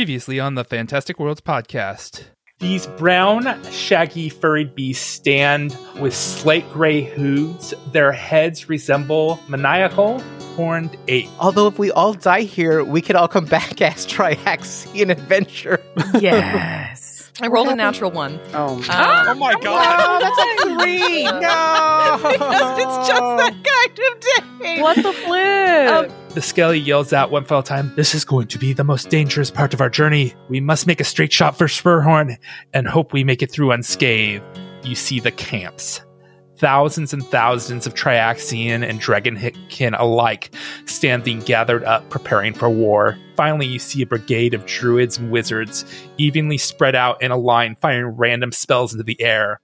[0.00, 2.24] Previously on the Fantastic Worlds podcast.
[2.58, 7.72] These brown, shaggy, furry beasts stand with slate gray hooves.
[7.92, 10.20] Their heads resemble maniacal,
[10.54, 11.30] horned apes.
[11.40, 15.80] Although if we all die here, we could all come back as Triaxian adventure.
[16.20, 17.32] Yes.
[17.40, 18.38] I rolled a natural one.
[18.52, 20.20] Oh, Um, Oh my god!
[20.20, 21.24] that's a three.
[21.24, 24.82] No, it's just that kind of day.
[24.82, 26.10] what the flip?
[26.12, 29.08] Um, The skelly yells out one final time, This is going to be the most
[29.08, 30.34] dangerous part of our journey.
[30.50, 32.36] We must make a straight shot for Spurhorn
[32.74, 34.44] and hope we make it through unscathed.
[34.82, 36.02] You see the camps.
[36.58, 40.54] Thousands and thousands of Triaxian and Dragonkin alike
[40.84, 43.16] standing gathered up, preparing for war.
[43.34, 45.86] Finally, you see a brigade of druids and wizards
[46.18, 49.62] evenly spread out in a line, firing random spells into the air.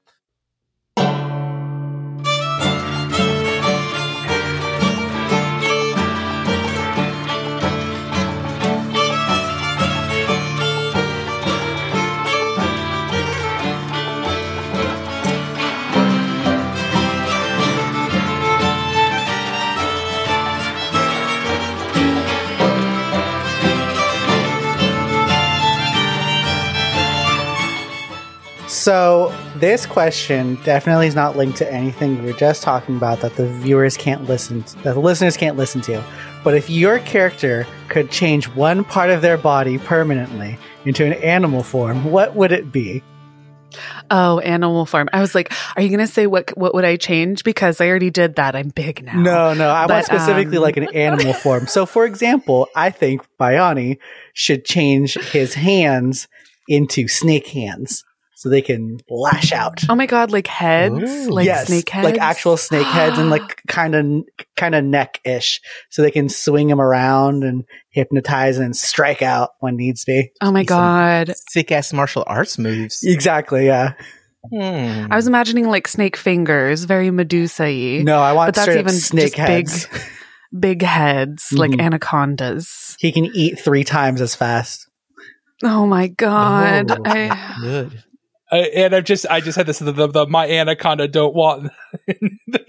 [28.82, 33.36] So this question definitely is not linked to anything we were just talking about that
[33.36, 36.02] the viewers can't listen to, that the listeners can't listen to.
[36.42, 41.62] But if your character could change one part of their body permanently into an animal
[41.62, 43.04] form, what would it be?
[44.10, 45.08] oh, animal form.
[45.12, 47.44] I was like, are you going to say what what would I change?
[47.44, 48.56] Because I already did that.
[48.56, 49.14] I'm big now.
[49.14, 51.68] No, no, I want specifically um, like an animal form.
[51.68, 53.98] So for example, I think Bayani
[54.34, 56.26] should change his hands
[56.66, 58.04] into snake hands
[58.42, 59.84] so they can lash out.
[59.88, 60.98] Oh my god, like heads,
[61.28, 61.30] Ooh.
[61.30, 64.24] like yes, snake heads, like actual snake heads, and like kind of
[64.56, 69.50] kind of neck ish, so they can swing them around and hypnotize and strike out
[69.60, 70.32] when needs be.
[70.40, 73.04] Oh my Some- god, Sick ass martial arts moves.
[73.04, 73.66] Exactly.
[73.66, 73.92] Yeah.
[74.50, 75.06] Hmm.
[75.08, 78.02] I was imagining like snake fingers, very Medusa-y.
[78.02, 79.86] No, I want but that's even snake just big, heads.
[80.58, 81.80] big heads, like Mhm.
[81.80, 82.96] anacondas.
[82.98, 84.88] He can eat three times as fast.
[85.62, 88.02] Oh my god, Oh, I, good.
[88.52, 91.72] Uh, and I've just, I just had this, the, the, the my anaconda don't want.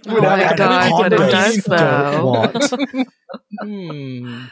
[0.06, 3.08] Oh my God, but it does, Don't.
[3.62, 4.44] Hmm.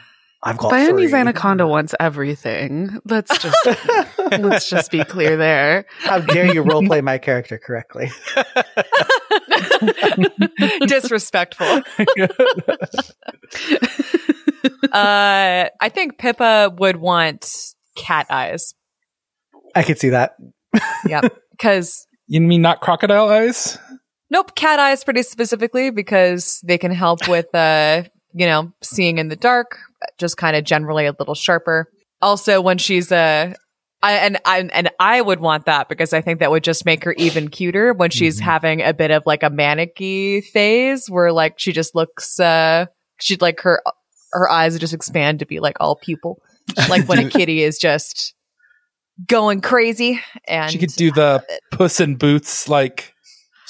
[0.42, 1.20] I've got Bioni's three.
[1.20, 2.98] anaconda wants everything.
[3.04, 3.56] Let's just
[4.38, 5.84] let's just be clear there.
[6.00, 8.10] How dare you roleplay my character correctly?
[10.86, 11.66] Disrespectful.
[14.92, 17.48] uh, I think Pippa would want
[17.94, 18.74] cat eyes.
[19.76, 20.36] I could see that.
[21.06, 21.36] Yep.
[21.52, 23.78] Because You mean not crocodile eyes?
[24.30, 28.02] nope, cat eyes pretty specifically because they can help with uh,
[28.34, 29.78] you know, seeing in the dark,
[30.18, 31.86] just kind of generally a little sharper.
[32.20, 33.54] Also, when she's uh
[34.02, 37.04] I, and I and I would want that because I think that would just make
[37.04, 38.44] her even cuter when she's Mhm.
[38.44, 42.86] having a bit of like a manicky phase where like she just looks uh
[43.20, 43.80] she'd like her
[44.32, 46.38] her eyes just expand to be like all pupil
[46.88, 48.34] like when a kitty is just
[49.26, 53.14] going crazy and She could do the Puss in Boots like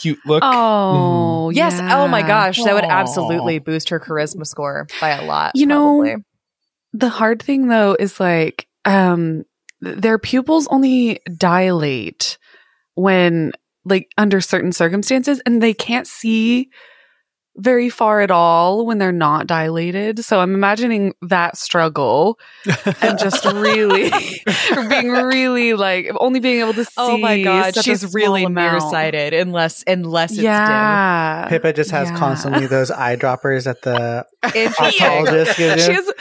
[0.01, 0.43] cute look.
[0.45, 2.27] Oh, yes oh my yeah.
[2.27, 6.17] gosh that would absolutely boost her charisma score by a lot You know.
[6.95, 9.45] The hard thing though is like um
[9.81, 12.39] their pupils only dilate
[12.95, 13.53] when
[13.85, 16.71] like under certain circumstances and they can't see
[17.57, 20.25] very far at all when they're not dilated.
[20.25, 22.39] So I'm imagining that struggle
[23.03, 24.11] and just really
[24.89, 28.73] being really like only being able to see oh my god she's small really amount.
[28.83, 31.47] nearsighted unless unless it's yeah.
[31.49, 32.17] Pippa just has Yeah.
[32.19, 35.93] constantly those eyedroppers at the dim interesting ophthalmologist she you.
[35.95, 36.13] has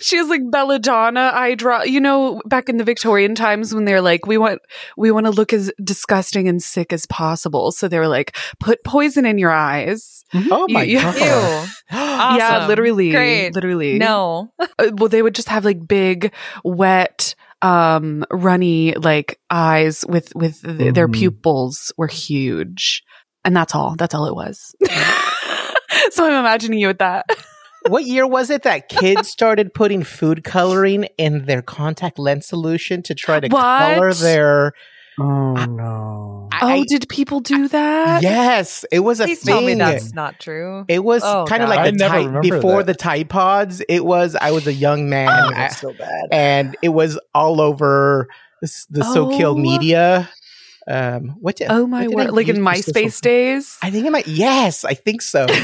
[0.00, 4.00] she has like belladonna eye drop you know back in the victorian times when they're
[4.00, 4.60] like we want
[4.96, 8.82] we want to look as disgusting and sick as possible so they were like put
[8.84, 11.16] poison in your eyes Oh my You- you- god.
[11.16, 11.70] Ew.
[12.38, 13.54] yeah literally Great.
[13.54, 16.32] literally no Uh, well they would just have like big
[16.64, 21.14] wet um runny like eyes with with th- their Mhm.
[21.14, 23.02] pupils were huge
[23.44, 24.74] and that's all that's all it was
[26.10, 27.24] so i'm imagining you with that
[27.88, 33.02] what year was it that kids started putting food coloring in their contact lens solution
[33.04, 33.60] to try to What?
[33.94, 34.72] color their?
[35.18, 36.48] Oh no.
[36.52, 39.54] I- oh did people do that yes, it was a please thing.
[39.54, 42.42] tell me that's not true It was Oh, kind of like I the never Tide,
[42.42, 42.92] before that.
[42.92, 43.82] the Tide Pods.
[43.88, 46.28] It was I was a young man, Oh, I- that's so bad.
[46.32, 48.28] and it was all over
[48.62, 49.60] the, s- the so-killed Oh.
[49.60, 50.28] media.
[50.88, 51.56] Um, what?
[51.56, 52.30] did- Oh what my did I word!
[52.30, 53.76] Like in use for social- MySpace days.
[53.82, 54.28] I think it might.
[54.28, 55.46] Yes, I think so.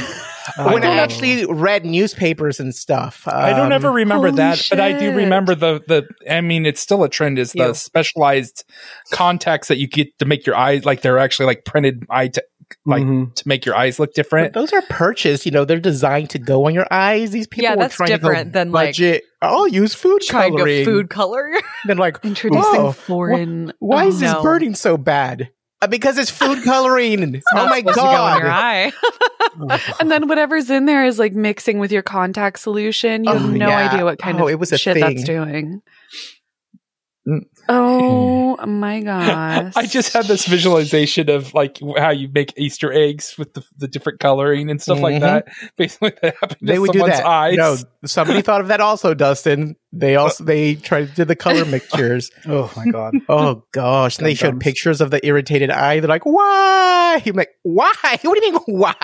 [0.59, 3.27] I when I don't- actually read newspapers and stuff.
[3.27, 6.06] I don't Um, ever remember holy that, but I do remember the the.
[6.31, 7.39] I mean, it's still a trend.
[7.39, 7.75] Is the You.
[7.75, 8.65] specialized
[9.11, 12.43] contacts that you get to make your eyes like they're actually like printed eye to
[12.87, 13.35] like Mhm.
[13.35, 14.55] to make your eyes look But different.
[14.55, 17.31] those are purchased, you know, they're designed to go on your eyes.
[17.31, 19.25] These people Yeah, were that's trying different to go than, like, budget.
[19.43, 20.79] I'll use food Trying coloring.
[20.79, 21.50] to food color.
[21.87, 23.75] Then like, Introducing whoa, foreign.
[23.79, 24.43] why oh, is this no.
[24.43, 25.50] burning so bad?
[25.82, 27.43] Uh, because it's food coloring.
[27.55, 28.49] oh my supposed to go in your god!
[28.49, 28.93] eye.
[30.00, 33.25] And then whatever's in there is like mixing with your contact solution.
[33.25, 33.90] You have Oh, no yeah.
[33.90, 35.02] idea what kind Oh, of it was a shit thing.
[35.02, 35.82] that's doing.
[37.69, 39.73] Oh my gosh!
[39.77, 43.87] I just had this visualization of like how you make Easter eggs with the, the
[43.87, 45.21] different coloring and stuff like Mhm.
[45.21, 45.49] that.
[45.77, 47.25] Basically, that happened They to would do that.
[47.25, 47.57] eyes.
[47.57, 49.77] No, somebody thought of that also, Dustin.
[49.93, 52.31] They also they tried to do the color mixtures.
[52.47, 53.15] Oh my god.
[53.29, 54.19] Oh gosh!
[54.19, 56.01] And they showed pictures of the irritated eye.
[56.01, 57.93] They're like, "Why?" I'm like, "Why?
[58.23, 58.95] What do you mean, why?"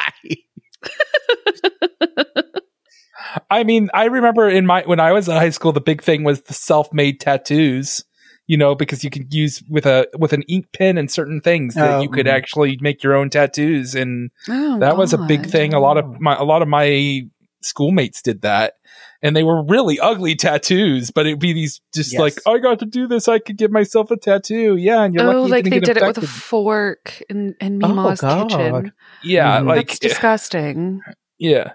[3.51, 6.25] I mean, I remember in my when I was in high school, the big thing
[6.25, 8.05] was the self-made tattoos.
[8.51, 11.75] You know, because you could use with a with an ink pen and certain things
[11.75, 12.33] that Oh, you could mhm.
[12.33, 15.75] actually make your own tattoos, and Oh, that was a big thing.
[15.75, 17.23] A lot of my a lot of my
[17.63, 18.73] schoolmates did that,
[19.21, 21.11] and they were really ugly tattoos.
[21.11, 22.21] But it'd be these just Yes.
[22.21, 23.29] like I got to do this.
[23.29, 24.77] I could give myself a tattoo.
[24.77, 25.51] Yeah, and you're oh, lucky.
[25.51, 28.49] like you they didn't did get it with a fork in in Oh, Mima's God.
[28.49, 28.93] kitchen.
[29.23, 29.67] yeah, Mhm.
[29.67, 31.01] like That's disgusting.
[31.39, 31.73] yeah.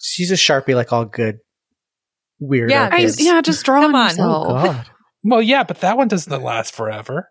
[0.00, 1.38] She's a sharpie like all good
[2.38, 2.70] weird.
[2.70, 4.08] Yeah, I, yeah, just draw Come on on.
[4.10, 4.46] yourself.
[4.48, 4.90] Oh god!
[5.26, 7.28] Well, yeah, but that one doesn't last forever.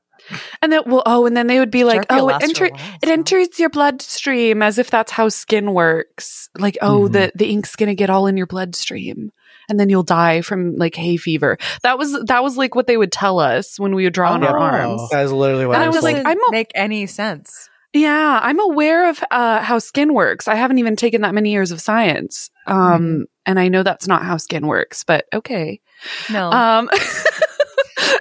[0.61, 2.81] And then, well, oh, and then they would be like, Sharpie oh, it, enter- while,
[3.03, 3.11] it so.
[3.13, 6.49] enters your bloodstream as if that's how skin works.
[6.57, 7.11] Like, oh, Mhm.
[7.11, 9.31] the, the ink's going to get all in your bloodstream.
[9.69, 11.57] And then you'll die from like hay fever.
[11.83, 14.43] That was that was like what they would tell us when we would draw on
[14.43, 14.61] our Oh.
[14.61, 15.09] arms.
[15.11, 16.25] That is literally what And I I was was like, like.
[16.27, 17.69] I'm a- make any sense.
[17.91, 20.47] Yeah, I'm aware of uh, how skin works.
[20.47, 24.21] I haven't even taken that many years of science, um, and I know that's not
[24.23, 25.03] how skin works.
[25.05, 25.79] But okay,
[26.29, 26.51] No.
[26.51, 26.89] um,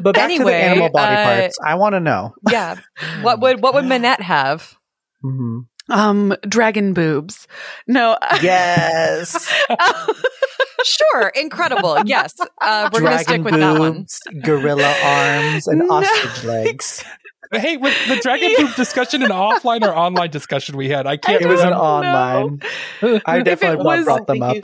[0.01, 1.57] but back to the animal body uh, parts.
[1.65, 2.35] I want to know.
[2.51, 2.77] yeah.
[3.23, 4.77] What would what would Manette have?
[5.23, 5.61] hmm
[5.91, 7.47] um, dragon boobs.
[7.87, 9.53] No, Yes.
[10.85, 11.99] Sure, incredible.
[12.05, 13.93] Yes, uh, we're gonna stick Dragon with that one.
[13.93, 15.89] boobs, gorilla arms, and No.
[15.95, 17.05] ostrich legs.
[17.53, 21.41] Hey, with the dragon poop discussion, an offline or online discussion we had, I can't.
[21.41, 21.85] It was an remember.
[21.85, 22.61] online.
[23.25, 24.57] I definitely it was- brought them up.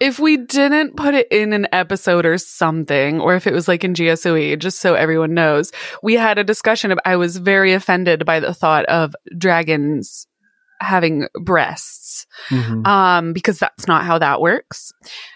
[0.00, 3.84] If we didn't put it in an episode or something, or if it was like
[3.84, 5.72] in GSOE, just so everyone knows,
[6.02, 10.26] we had a discussion of I was very offended by the thought of dragons
[10.80, 12.26] having breasts.
[12.50, 12.86] Mhm.
[12.86, 14.92] Um, because that's not how that works.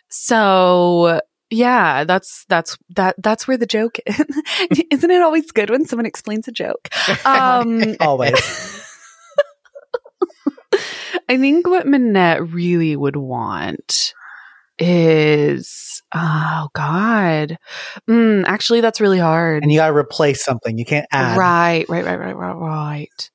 [0.08, 1.20] So
[1.50, 4.24] yeah, that's that's that that's where the joke is.
[4.90, 6.88] Isn't it always good when someone explains a joke?
[7.24, 8.80] Um Always.
[11.28, 14.14] I think what Minette really would want
[14.82, 17.56] is oh god.
[18.08, 19.62] Mm, actually that's really hard.
[19.62, 20.76] And you got to replace something.
[20.79, 21.38] You can't add.
[21.38, 23.31] Right, right, right, right, right, right.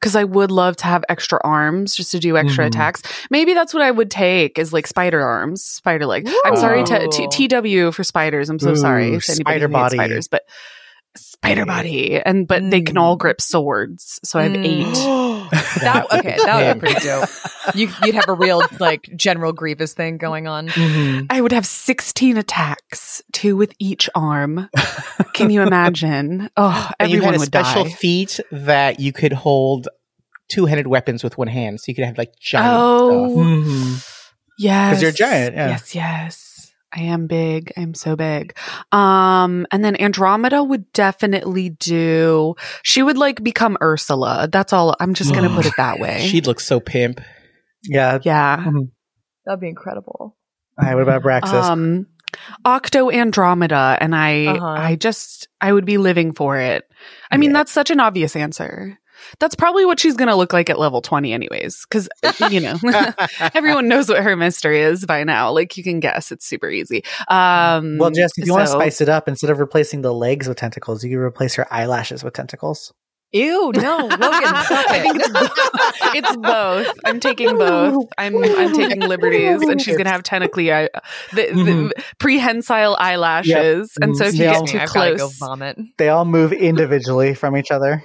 [0.00, 2.68] Because I would love to have extra arms just to do extra Mhm.
[2.68, 3.02] attacks.
[3.30, 6.28] Maybe that's what I would take is like spider arms, spider leg.
[6.44, 8.48] I'm sorry to t- TW for spiders.
[8.48, 9.96] I'm so Ooh, sorry spider body.
[9.96, 10.42] spiders, but
[11.16, 13.00] spider body, and but they can Mm.
[13.00, 14.20] all grip swords.
[14.24, 14.64] So I have Mm.
[14.64, 14.86] eight.
[15.80, 17.28] That okay, that would be pretty dope.
[17.74, 20.68] You you'd have a real like General Grievous thing going on.
[20.68, 21.26] Mhm.
[21.30, 24.68] I would have 16 attacks, two with each arm.
[25.34, 26.50] Can you imagine?
[26.56, 27.90] Oh, And you everyone had a would special die.
[27.90, 29.88] feat that you could hold
[30.48, 33.30] two-handed weapons with one hand, so you could have like giant Oh.
[33.30, 33.44] stuff.
[33.46, 34.14] Mhm.
[34.58, 34.90] Yes.
[34.90, 35.68] Because you're giant, yeah.
[35.68, 36.47] Yes, yes.
[36.92, 37.72] I am big.
[37.76, 38.56] I'm so big.
[38.92, 44.48] Um, and then Andromeda would definitely do, she would like become Ursula.
[44.50, 44.96] That's all.
[44.98, 46.26] I'm just going to put it that way.
[46.26, 47.20] She'd look so pimp.
[47.84, 48.18] Yeah.
[48.22, 48.64] yeah.
[49.44, 50.36] That'd be incredible.
[50.80, 51.64] All right, what about Braxis?
[51.64, 52.06] Um,
[52.64, 53.96] Octo Andromeda.
[54.00, 54.66] And I, Uh-huh.
[54.66, 56.84] I just, I would be living for it.
[57.30, 57.58] I mean, Yeah.
[57.58, 58.98] that's such an obvious answer.
[59.38, 61.84] That's probably what she's going to look like at level 20 anyways.
[61.86, 62.08] Cause,
[62.50, 62.76] you know,
[63.54, 65.50] everyone knows what her mystery is by now.
[65.52, 67.04] Like you can guess it's super easy.
[67.28, 70.48] Um, well, Jess, if you want to spice it up, instead of replacing the legs
[70.48, 72.92] with tentacles, you can replace her eyelashes with tentacles.
[73.32, 75.22] Ew, no, Logan, stop I think it.
[75.26, 76.94] it's, it's both.
[77.04, 78.06] I'm taking both.
[78.16, 80.88] I'm I'm taking liberties, and she's gonna have technically eye,
[81.32, 84.52] the, the prehensile eyelashes, and so if you Yeah.
[84.52, 85.78] get Excuse too me, I've gotta go close, vomit.
[85.98, 88.02] They all move individually from each other.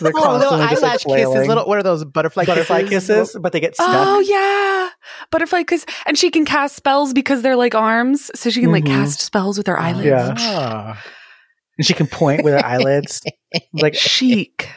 [0.00, 1.48] They're Oh, little constantly just, like, eyelash kisses.
[1.48, 3.86] Little, what are those butterfly, butterfly kisses, but they get stuck.
[3.88, 4.90] oh yeah,
[5.30, 8.84] butterfly kiss, and she can cast spells because they're like arms, so she can like
[8.84, 8.88] Mhm.
[8.88, 10.06] cast spells with her eyelids.
[10.06, 10.34] Yeah.
[10.36, 11.04] Ah.
[11.78, 13.20] And she can point with her eyelids.
[13.72, 14.68] Like, Chic.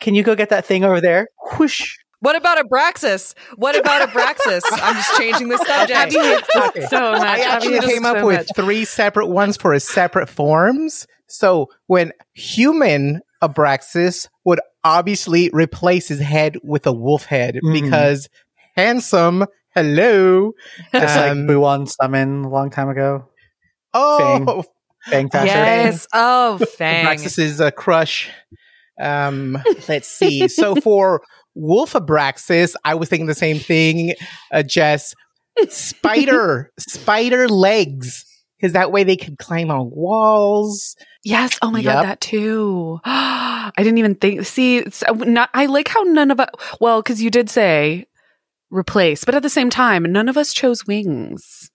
[0.00, 1.28] can you go get that thing over there?
[1.58, 1.96] Whoosh.
[2.20, 3.34] What about Abraxas?
[3.56, 4.60] What about Abraxas?
[4.72, 5.90] I'm just changing the subject.
[6.14, 6.86] Abby Okay.
[6.86, 7.22] so much.
[7.22, 8.48] I actually hates came up so with much.
[8.56, 11.06] three separate ones for his separate forms.
[11.28, 17.72] So when human Abraxas would obviously replace his head with a wolf head Mhm.
[17.72, 18.28] because
[18.76, 19.46] handsome.
[19.74, 20.52] Hello.
[20.92, 23.28] Just Um, like Buon summon a long time ago.
[23.94, 24.64] Oh,
[25.10, 25.46] Bang Fasher.
[25.46, 26.06] Yes.
[26.12, 27.06] Oh, Fang.
[27.06, 28.28] Abraxas is a crush.
[29.00, 29.56] Um,
[29.88, 30.48] let's see.
[30.48, 31.22] So for
[31.54, 34.14] Wolf Abraxas, I was thinking the same thing.
[34.52, 35.14] Uh, just
[35.68, 38.24] spider, spider legs,
[38.58, 40.96] because that way they could climb on walls.
[41.24, 41.58] Yes.
[41.62, 41.92] Oh my Yep.
[41.94, 43.00] god, that too.
[43.04, 44.44] I didn't even think.
[44.46, 46.48] See, it's uh, not, I like how none of us.
[46.80, 48.06] Well, because you did say
[48.70, 51.70] replace, but at the same time, none of us chose wings.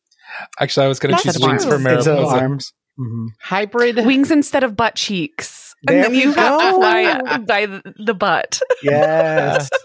[0.59, 1.71] Actually, I was going to choose wings true.
[1.73, 2.15] for Mariposa.
[2.17, 2.73] arms.
[2.99, 3.27] Mhm.
[3.41, 4.05] Hybrid.
[4.05, 5.75] Wings instead of butt cheeks.
[5.83, 6.79] There and then we you have to go.
[6.79, 8.61] fly by the- the butt.
[8.81, 9.69] Yes.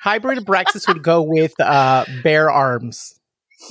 [0.00, 3.14] Hybrid Abraxas would go with uh, bare arms.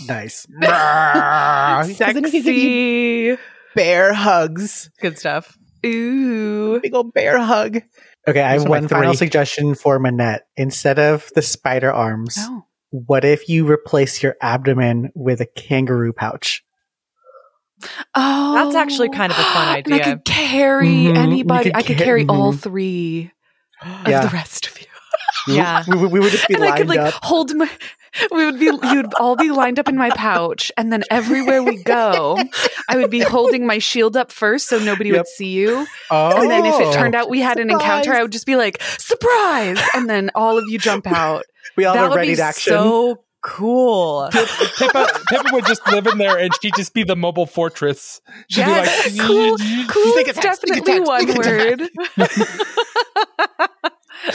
[0.08, 0.46] nice.
[0.46, 3.44] Because then he could give you Sexy.
[3.76, 4.90] bear hugs.
[5.02, 5.58] Good stuff.
[5.86, 6.80] Ooh.
[6.80, 7.82] Big old bear hug.
[8.28, 10.44] Okay, I Those have are my one final suggestion for Manette.
[10.56, 12.64] Instead of the spider arms, Oh.
[12.92, 16.64] what if you replace your abdomen with a kangaroo pouch?
[18.16, 21.66] Oh, That's actually kind of a fun And I could carry Mhm, anybody.
[21.72, 22.60] could I could ca- carry all mhm.
[22.60, 23.32] three
[23.84, 24.22] of Yeah.
[24.26, 24.88] the rest of you.
[25.48, 25.84] Yeah.
[25.88, 27.16] We, we, we would just be and I could like up.
[27.24, 27.68] hold my.
[28.32, 28.66] We would be.
[28.66, 32.38] You'd all be lined up in my pouch, and then everywhere we go,
[32.90, 35.18] I would be holding my shield up first, so nobody Yep.
[35.18, 35.88] would see you.
[36.12, 36.42] Oh.
[36.42, 38.82] And then if it turned out we had an encounter, I would just be like,
[39.00, 41.46] "Surprise!" And then all of you jump out.
[41.78, 42.74] We all that have would ready be to action.
[42.74, 44.30] so cool.
[44.32, 48.22] Pippa, Pippa would just live in there and she'd just be the mobile fortress.
[48.50, 49.12] She'd Yes.
[49.14, 49.58] be like, Cool.
[49.90, 50.14] Cool.
[50.14, 51.82] Sneak It's definitely attack, one sneak word.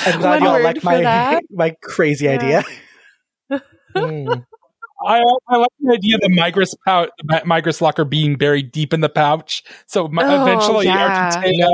[0.06, 1.42] I'm glad One y'all like my that.
[1.50, 2.32] my crazy Yeah.
[2.32, 2.64] idea.
[3.96, 4.44] Mm.
[5.06, 8.92] I, I like the idea of the migrus pouch, the migrus locker being buried deep
[8.92, 9.62] in the pouch.
[9.86, 11.30] So mi- Oh, eventually, yeah.
[11.34, 11.68] Argentina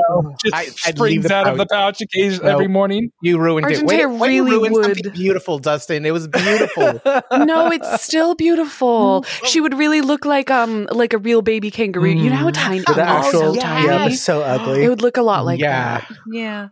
[0.45, 2.53] just I- I'd springs the out of the pouch occasionally No.
[2.55, 3.11] every morning.
[3.23, 3.77] You ruined it.
[3.83, 4.85] Argentina Wait, wait, you really ruined would.
[4.85, 6.05] something beautiful, Dustin.
[6.07, 7.01] It was beautiful.
[7.45, 9.25] no, it's still beautiful.
[9.47, 12.11] She would really look like um like a real baby kangaroo.
[12.11, 13.61] You know how tiny, With the oh, actual, so yeah.
[13.63, 13.87] tiny.
[13.87, 14.85] yeah, it was so ugly.
[14.85, 15.99] It would look a lot like Yeah.
[16.01, 16.11] that.
[16.31, 16.69] Yeah.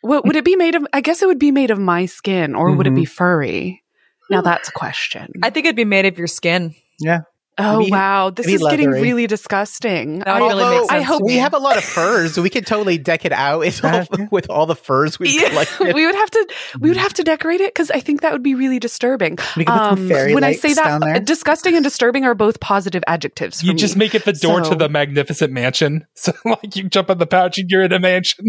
[0.00, 0.86] What would it be made of?
[0.92, 3.81] I guess it would be made of my skin, or would it be furry?
[4.30, 5.28] Now that's a question.
[5.42, 6.74] I think it'd be made of your skin.
[7.00, 7.20] Yeah.
[7.58, 10.20] Oh be- wow, this it'd be is getting really disgusting.
[10.20, 10.90] That would I- really Although, sense.
[10.90, 12.38] I hope- we have a lot of furs.
[12.38, 15.94] We could totally deck it out with all, with all the furs we Yeah, collected.
[15.94, 16.48] we would have to
[16.80, 19.36] we would have to decorate it because I think that would be really disturbing.
[19.54, 22.58] we could put some fairy Um, when I say that, disgusting and disturbing are both
[22.58, 23.60] positive adjectives.
[23.60, 23.78] For You me.
[23.78, 26.06] just make it the door So- to the magnificent mansion.
[26.14, 28.46] So, like, you jump on the pouch and you're in a mansion.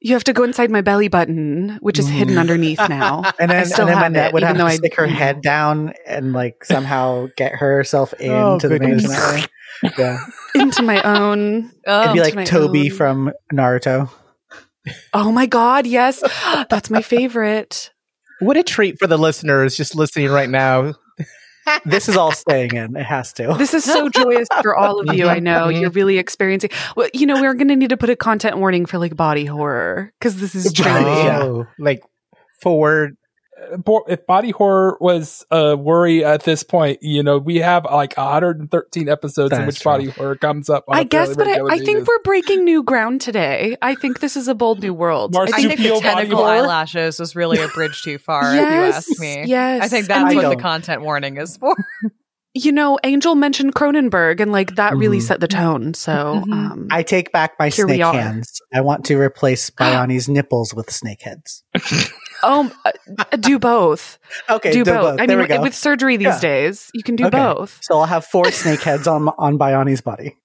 [0.00, 2.40] You have to go inside my belly button, which is hidden Mm.
[2.40, 3.22] underneath now.
[3.40, 4.76] and I then, still and then have Manette it, would even have though to I-
[4.76, 9.08] stick her head down and like somehow get herself into Oh, the goodness.
[9.08, 9.48] mansion
[9.82, 9.98] that.
[9.98, 10.18] Yeah,
[10.54, 11.70] into my own.
[11.86, 12.96] Oh, it'd be into my like Tobi own.
[12.96, 14.10] from Naruto.
[15.12, 16.22] Oh my god, yes,
[16.70, 17.90] that's my favorite.
[18.40, 20.94] What a treat for the listeners just listening right now.
[21.84, 22.96] This is all staying in.
[22.96, 23.54] It has to.
[23.58, 25.28] This is so joyous for all of you.
[25.28, 26.70] I know you're really experiencing.
[26.96, 29.44] Well, you know, we're going to need to put a content warning for like body
[29.44, 31.00] horror because this is truly.
[31.00, 31.42] Yeah.
[31.42, 32.02] Oh, like
[32.60, 33.16] forward.
[33.78, 38.16] Bo- If body horror was a worry at this point, you know, we have like
[38.16, 39.92] 113 episodes in which true.
[39.92, 40.84] body horror comes up.
[40.88, 43.76] on I a guess, but I, I think we're breaking new ground today.
[43.82, 45.36] I think this is a bold new world.
[45.36, 49.18] I I think the tentacle eyelashes was really a bridge too far, if you ask
[49.20, 49.44] me.
[49.46, 49.82] Yes.
[49.84, 51.76] I think that's what the content warning is for.
[52.54, 55.22] you know, Angel mentioned Cronenberg, and like that really Mhm.
[55.22, 55.94] set the tone.
[55.94, 56.52] So, Mhm.
[56.52, 58.12] um, I take back my snake are.
[58.14, 58.60] hands.
[58.74, 61.62] I want to replace Bioni's nipples with snake heads.
[62.42, 62.92] oh, uh,
[63.36, 64.18] do both.
[64.50, 65.02] Okay, do do both.
[65.02, 65.20] both.
[65.20, 65.62] I there mean, we go.
[65.62, 66.40] with surgery these Yeah.
[66.40, 67.36] days, you can do Okay.
[67.38, 67.78] both.
[67.82, 70.36] so I'll have four snake heads on on Bioni's body.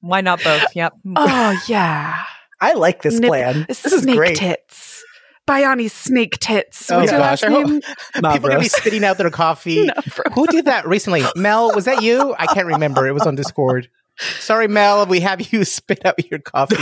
[0.00, 0.64] Why not both?
[0.76, 0.92] Yep.
[1.16, 2.22] Oh yeah,
[2.60, 3.64] I like this Nip- plan.
[3.68, 4.36] This is snake great.
[4.36, 5.04] tits.
[5.48, 6.90] Bioni's snake tits.
[6.90, 7.42] Oh, What's your gosh.
[7.42, 7.80] last name?
[8.20, 9.88] Not People are gonna be spitting out their coffee.
[10.34, 11.22] Who did that recently?
[11.36, 12.34] Mel, was that you?
[12.38, 13.06] I can't remember.
[13.08, 13.88] It was on Discord.
[14.40, 15.06] Sorry, Mel.
[15.06, 16.76] We have you spit out your coffee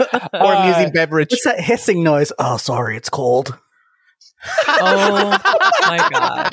[0.00, 1.30] or Uh, amusing beverage.
[1.30, 2.32] What's that hissing noise?
[2.40, 3.56] Oh, sorry, it's cold.
[4.68, 5.38] Oh
[5.82, 6.52] my god.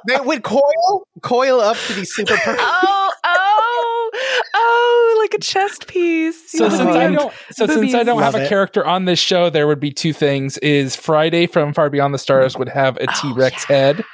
[0.08, 2.58] they would coil, coil up to be super perfect.
[2.60, 4.10] oh, oh,
[4.54, 6.52] oh, like a chest piece.
[6.52, 7.94] So You since know, I don't, so since.
[7.94, 8.48] I don't have a it.
[8.48, 12.18] character on this show, there would be two things: is Friday from Far Beyond the
[12.18, 13.76] Stars would have a Oh, T Rex yeah.
[13.76, 14.04] head,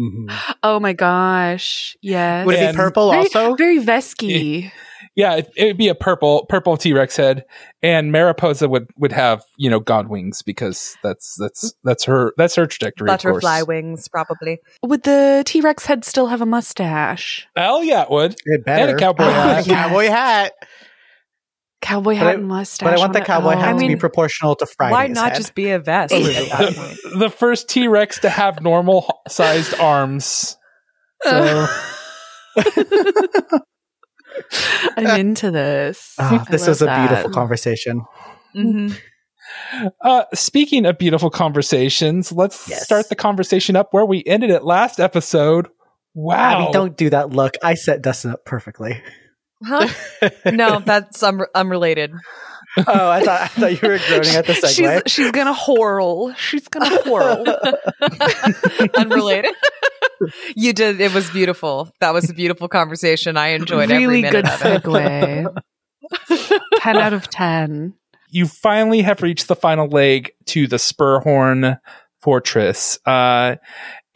[0.00, 0.52] Mm-hmm.
[0.62, 2.46] Oh my gosh, yes.
[2.46, 3.54] Would it be purple very, also?
[3.56, 4.72] very Vesky.
[5.16, 7.44] Yeah, it, it would be a purple purple T Rex head,
[7.82, 12.54] and Mariposa would would have you know god wings because that's that's that's her that's
[12.54, 13.08] her trajectory.
[13.10, 13.14] of.
[13.18, 14.60] Butterfly wings, probably.
[14.84, 17.48] Would the T Rex head still have a mustache?
[17.56, 18.32] Hell yeah, it would.
[18.32, 18.96] It And better.
[18.96, 19.66] a cowboy Oh, hat.
[19.66, 19.76] yes.
[19.88, 20.52] Cowboy hat.
[21.82, 22.86] Cowboy hat I- and mustache.
[22.86, 23.58] But I want the cowboy Oh.
[23.58, 25.36] hat I to be proportional to Friday's Why not head.
[25.38, 27.18] just be a vest at that point?
[27.18, 30.56] the first T Rex to have normal sized arms.
[31.22, 31.66] So
[34.96, 36.14] I'm into this.
[36.18, 37.08] I this love was a that.
[37.08, 38.04] beautiful conversation.
[38.54, 38.88] hmm
[40.02, 42.84] Uh, speaking of beautiful conversations, let's Yes.
[42.84, 45.68] start the conversation up where we ended it last episode.
[46.14, 46.62] Wow.
[46.64, 47.54] Abby, don't do that look.
[47.62, 49.02] I set Dustin up perfectly.
[49.64, 49.88] Huh?
[50.52, 52.12] No, that's un- unrelated.
[52.86, 55.02] Oh, I thought I thought you were groaning at the segue.
[55.04, 56.32] She's she's gonna whirl.
[56.34, 57.44] She's gonna whirl.
[58.96, 59.54] unrelated.
[60.56, 61.00] you did.
[61.00, 61.90] It was beautiful.
[62.00, 63.36] That was a beautiful conversation.
[63.36, 64.82] I enjoyed every really minute good of it.
[64.82, 65.62] segue.
[66.80, 67.94] ten out of ten.
[68.30, 71.78] you finally have reached the final leg to the Spurhorn
[72.20, 72.98] Fortress.
[73.06, 73.56] Uh,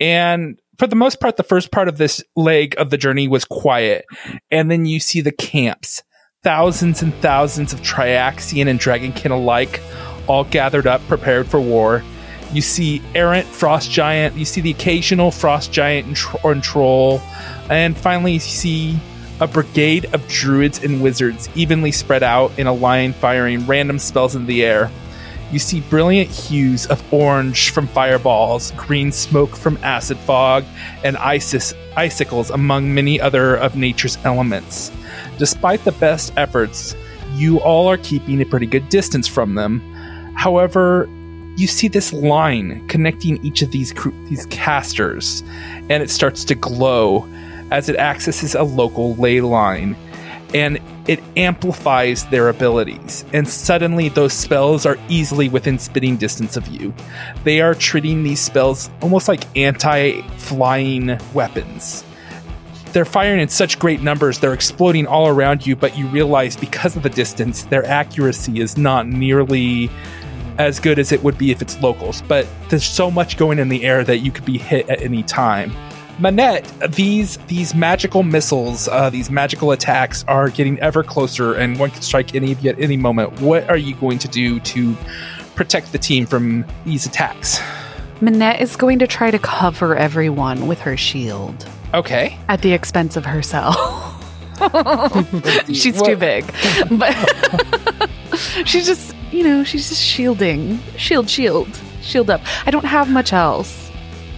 [0.00, 3.44] and for the most part, the first part of this leg of the journey was
[3.44, 4.04] quiet.
[4.50, 6.02] And then you see the camps,
[6.44, 9.80] thousands and thousands of Triaxian and Dragonkin alike,
[10.26, 12.04] all gathered up, prepared for war.
[12.52, 14.36] You see errant frost giant.
[14.36, 17.20] You see the occasional frost giant and, and troll,
[17.68, 18.98] and finally you see
[19.40, 24.36] a brigade of druids and wizards evenly spread out in a line firing random spells
[24.36, 24.90] in the air.
[25.54, 30.64] You see brilliant hues of orange from fireballs, green smoke from acid fog,
[31.04, 34.90] and isis- icicles among many other of nature's elements.
[35.38, 36.96] Despite the best efforts,
[37.34, 39.78] you all are keeping a pretty good distance from them.
[40.34, 41.08] However,
[41.56, 43.94] you see this line connecting each of these
[44.28, 45.44] these casters,
[45.88, 47.28] and it starts to glow
[47.70, 49.94] as it accesses a local ley line,
[50.52, 53.24] and it amplifies their abilities.
[53.32, 56.94] And suddenly, those spells are easily within spitting distance of you.
[57.44, 62.04] They are treating these spells almost like anti-flying weapons
[62.94, 66.96] they're firing in such great numbers, they're exploding all around you, but you realize because
[66.96, 69.90] of the distance, their accuracy is not nearly
[70.58, 72.22] as good as it would be if it's locals.
[72.22, 75.24] But there's so much going in the air that you could be hit at any
[75.24, 75.72] time.
[76.18, 81.90] Manette, these these magical missiles, uh, these magical attacks are getting ever closer, and one
[81.90, 83.40] could strike any of you at any moment.
[83.40, 84.96] What are you going to do to
[85.56, 87.60] protect the team from these attacks?
[88.20, 92.38] Manette is going to try to cover everyone with her shield Okay.
[92.48, 93.76] at the expense of herself.
[95.66, 96.44] she's too big.
[96.90, 97.14] But
[98.66, 100.78] she's just, you know, she's just shielding.
[100.96, 101.68] Shield, shield.
[102.02, 102.40] Shield up.
[102.66, 103.83] I don't have much else.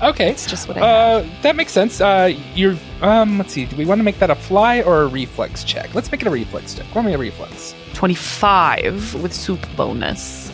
[0.02, 0.30] Okay.
[0.30, 1.24] It's just what I have.
[1.24, 2.00] Uh, that makes sense.
[2.00, 3.38] Uh, you're um.
[3.38, 3.64] Let's see.
[3.66, 5.94] Do we want to make that a fly or a reflex check?
[5.94, 6.86] Let's make it a reflex check.
[6.94, 7.74] Why don't a reflex?
[7.94, 10.52] 25 with soup bonus.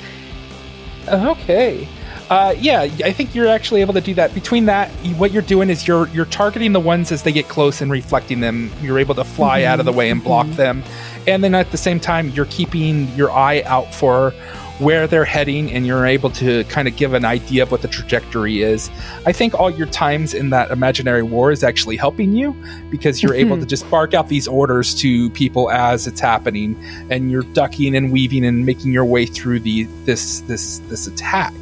[1.09, 1.88] Okay.
[2.31, 4.33] Uh, yeah, I think you're actually able to do that.
[4.33, 7.83] Between that, what you're doing is you're you're targeting the ones as they get close
[7.83, 8.70] and reflecting them.
[8.81, 10.83] You're able to fly out of the way and block them,
[11.26, 14.33] and then at the same time, you're keeping your eye out for
[14.82, 17.88] where they're heading, and you're able to kind of give an idea of what the
[17.88, 18.90] trajectory is.
[19.26, 22.56] I think all your times in that imaginary war is actually helping you
[22.90, 26.76] because you're able to just bark out these orders to people as it's happening,
[27.10, 31.54] and you're ducking and weaving and making your way through the this this this attack.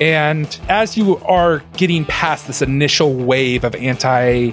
[0.00, 4.52] And as you are getting past this initial wave of anti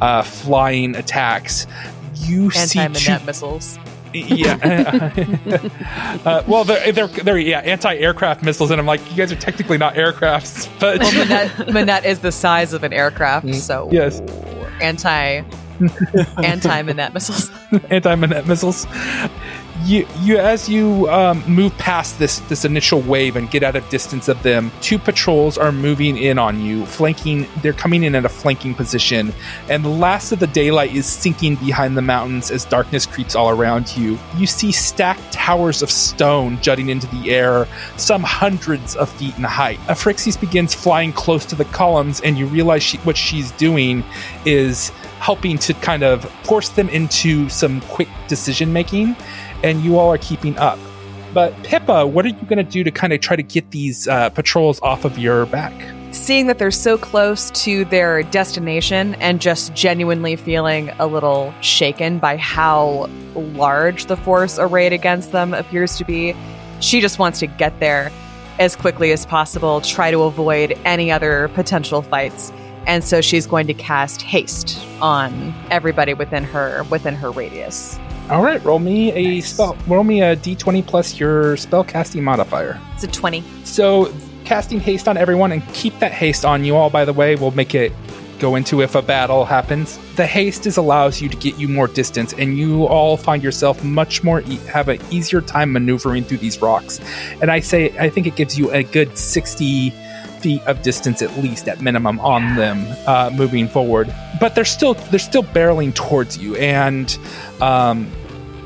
[0.00, 1.66] uh, flying attacks,
[2.14, 3.78] you see two, missiles.
[4.12, 5.12] Yeah.
[6.24, 9.78] uh, well, they're, they're they're yeah anti-aircraft missiles, and I'm like, you guys are technically
[9.78, 14.20] not aircrafts, but Well, Manette, Manette is the size of an aircraft, so yes,
[14.80, 15.42] anti
[16.42, 17.50] anti Manette missiles.
[17.90, 18.86] anti-manette missiles.
[19.84, 23.88] You, you, as you um, move past this this initial wave and get out of
[23.88, 27.46] distance of them, two patrols are moving in on you, flanking.
[27.62, 29.32] They're coming in at a flanking position,
[29.68, 33.50] and the last of the daylight is sinking behind the mountains as darkness creeps all
[33.50, 34.18] around you.
[34.36, 39.44] You see stacked towers of stone jutting into the air, some hundreds of feet in
[39.44, 39.78] height.
[39.86, 44.02] Aphrixis begins flying close to the columns, and you realize she, what she's doing
[44.44, 49.16] is helping to kind of force them into some quick decision making,
[49.62, 50.78] and you all are keeping up.
[51.34, 54.08] But Pippa, what are you going to do to kind of try to get these
[54.08, 55.72] uh, patrols off of your back?
[56.10, 62.18] Seeing that they're so close to their destination and just genuinely feeling a little shaken
[62.18, 66.34] by how large the force arrayed against them appears to be,
[66.80, 68.10] she just wants to get there
[68.58, 72.52] as quickly as possible, try to avoid any other potential fights.
[72.86, 77.98] And so she's going to cast haste on everybody within her within her radius.
[78.30, 79.76] All right, roll me a spell.
[79.86, 82.78] Roll me a d20 plus your spell casting modifier.
[82.94, 83.42] It's a 20.
[83.64, 84.12] So,
[84.44, 87.36] casting haste on everyone and keep that haste on you all, by the way.
[87.36, 87.92] We'll make it
[88.38, 89.98] go into if a battle happens.
[90.16, 93.82] The haste is allows you to get you more distance, and you all find yourself
[93.82, 97.00] much more, e- have an easier time maneuvering through these rocks.
[97.40, 99.92] And I say, I think it gives you a good 60
[100.40, 104.12] feet of distance at least at minimum on them uh, moving forward.
[104.40, 106.56] But they're still they're still barreling towards you.
[106.56, 107.16] And
[107.60, 108.10] um,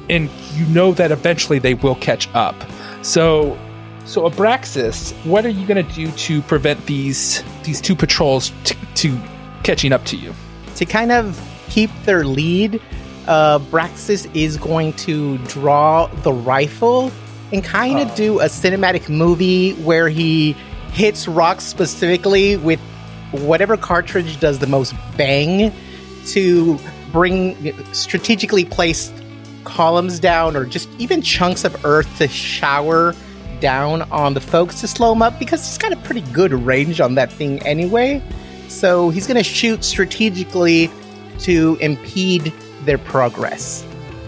[0.08, 2.56] and you know that eventually they will catch up.
[3.02, 3.58] So
[4.04, 8.76] so abraxas what are you going to do to prevent these these two patrols t-
[8.96, 9.18] to
[9.62, 10.34] catching up to you?
[10.76, 12.80] To kind of keep their lead,
[13.26, 17.10] uh, Braxis is going to draw the rifle
[17.52, 20.56] and kind of do a cinematic movie where he
[20.92, 22.80] hits rocks specifically with
[23.32, 25.72] whatever cartridge does the most bang
[26.26, 26.78] to
[27.10, 29.12] bring strategically placed
[29.64, 33.14] columns down or just even chunks of earth to shower
[33.60, 37.00] down on the folks to slow them up because he's got a pretty good range
[37.00, 38.20] on that thing anyway.
[38.68, 40.90] So he's going to shoot strategically
[41.40, 42.52] to impede
[42.84, 43.84] their progress.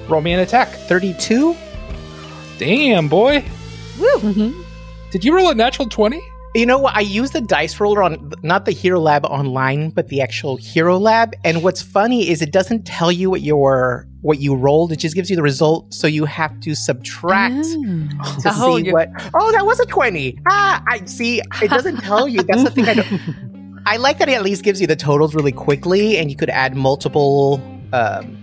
[0.09, 1.57] roll me an attack 32?
[2.59, 3.42] damn boy
[3.98, 4.55] Mhm.
[5.11, 6.20] did you roll a natural 20
[6.55, 6.95] You know what?
[6.97, 10.99] I use the dice roller on not the Hero Lab online, but the actual Hero
[10.99, 11.35] Lab.
[11.45, 14.93] And what's funny is it doesn't tell you what your what you rolled.
[14.93, 18.38] It just gives you the result, so you have to subtract Oh.
[18.43, 19.09] to Oh, see what.
[19.35, 20.38] Oh, that was a twenty.
[20.49, 21.40] Ah, I see.
[21.61, 22.43] It doesn't tell you.
[22.45, 22.88] That's the thing.
[22.88, 23.83] I don't.
[23.87, 26.51] I like that it at least gives you the totals really quickly, and you could
[26.51, 27.61] add multiple.
[27.93, 28.38] Um,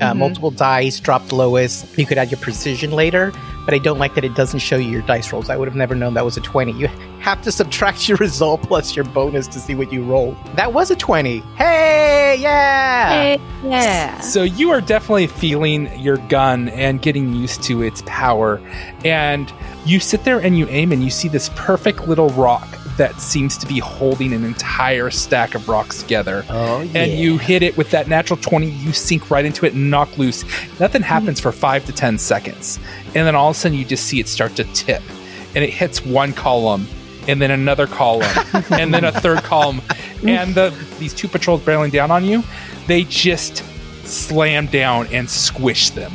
[0.00, 0.16] uh, Mhm.
[0.18, 1.98] Multiple dice, drop the lowest.
[1.98, 3.32] You could add your precision later,
[3.64, 5.48] but I don't like that it doesn't show you your dice rolls.
[5.50, 6.72] I would have never known that was a 20.
[6.72, 6.88] You
[7.26, 10.36] have to subtract your result plus your bonus to see what you rolled.
[10.54, 11.40] That was a 20.
[11.56, 13.08] Hey, yeah!
[13.10, 14.20] Hey, yeah.
[14.20, 18.60] So you are definitely feeling your gun and getting used to its power.
[19.04, 19.52] And
[19.84, 23.58] you sit there and you aim and you see this perfect little rock that seems
[23.58, 26.44] to be holding an entire stack of rocks together.
[26.48, 27.00] Oh, yeah.
[27.02, 30.16] And you hit it with that natural 20, you sink right into it and knock
[30.16, 30.44] loose.
[30.78, 32.78] Nothing happens for five to 10 seconds.
[33.16, 35.02] And then all of a sudden you just see it start to tip.
[35.56, 36.86] And it hits one column
[37.28, 38.28] and then another column
[38.70, 39.82] and then a third column.
[40.26, 42.42] And the these two patrols barreling down on you,
[42.86, 43.64] they just
[44.04, 46.12] slam down and squish them.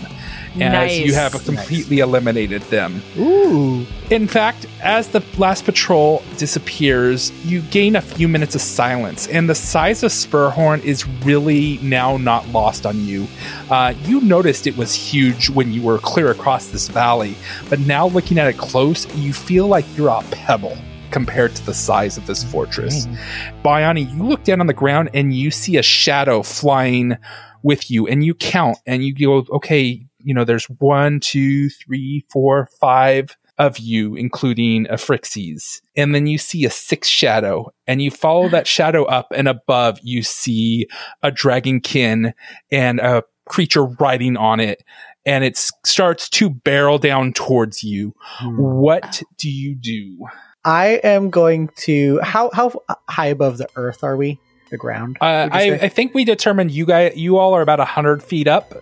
[0.60, 3.02] As you have completely eliminated them.
[3.17, 3.86] Ooh.
[4.10, 9.50] In fact, as the last patrol disappears, you gain a few minutes of silence, and
[9.50, 13.28] the size of Spurhorn is really now not lost on you.
[13.69, 17.36] Uh, you noticed it was huge when you were clear across this valley,
[17.69, 20.78] but now looking at it close, you feel like you're a pebble
[21.12, 23.06] compared to the size of this fortress.
[23.06, 23.62] Mm.
[23.63, 27.17] Bayani, you look down on the ground and you see a shadow flying
[27.63, 32.26] with you, and you count and you go, okay, you know, there's one, two, three,
[32.30, 35.82] four, five of you, including Aphrixes.
[35.95, 40.00] And then you see a sixth shadow, and you follow that shadow up, and above
[40.02, 40.88] you see
[41.21, 42.34] a dragonkin
[42.71, 44.84] and a creature riding on it.
[45.24, 48.15] And it starts to barrel down towards you.
[48.19, 48.58] Hmm.
[48.58, 50.26] What do you do?
[50.63, 52.71] I am going to how how
[53.10, 54.39] high above the earth are we?
[54.69, 55.17] The ground.
[55.19, 55.71] Uh, I.
[55.82, 58.74] I think we determined you guys, you all are about hundred feet up,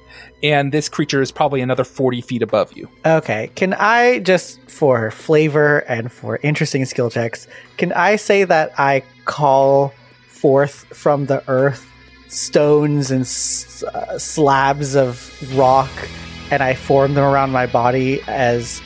[0.43, 2.87] and this creature is probably another forty feet above you.
[3.03, 8.71] Okay, can I just for flavor and for interesting skill checks, can I say that
[8.77, 9.91] I call
[10.27, 11.85] forth from the earth
[12.27, 15.89] stones and s- uh, slabs of rock
[16.51, 18.81] and I form them around my body as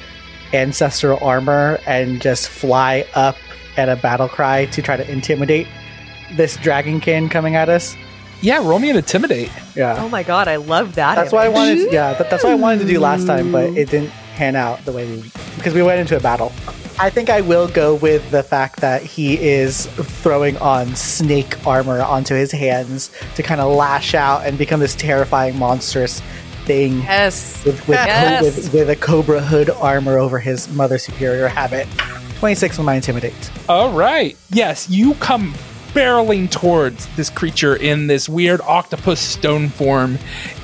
[0.53, 3.35] ancestral armor and just fly up
[3.77, 5.67] at a battle cry to try to intimidate
[6.35, 7.95] this dragonkin coming at us?
[8.41, 9.49] Yeah, roll me an intimidate.
[9.75, 9.95] Yeah.
[9.99, 11.15] Oh my god, I love that.
[11.15, 11.55] That's what I image.
[11.55, 11.93] wanted.
[11.93, 14.83] Yeah, that, that's what I wanted to do last time, but it didn't pan out
[14.83, 15.23] the way we
[15.55, 16.51] because we went into a battle.
[16.99, 22.01] I think I will go with the fact that he is throwing on snake armor
[22.01, 26.21] onto his hands to kind of lash out and become this terrifying, monstrous
[26.65, 27.61] thing Yes.
[27.65, 28.39] with with, Yes.
[28.39, 31.87] co- with with a cobra hood armor over his mother superior habit.
[32.39, 33.33] Twenty six on my intimidate.
[33.69, 34.35] All right.
[34.51, 35.53] Yes, you come
[35.93, 40.17] barreling towards this creature in this weird octopus stone form,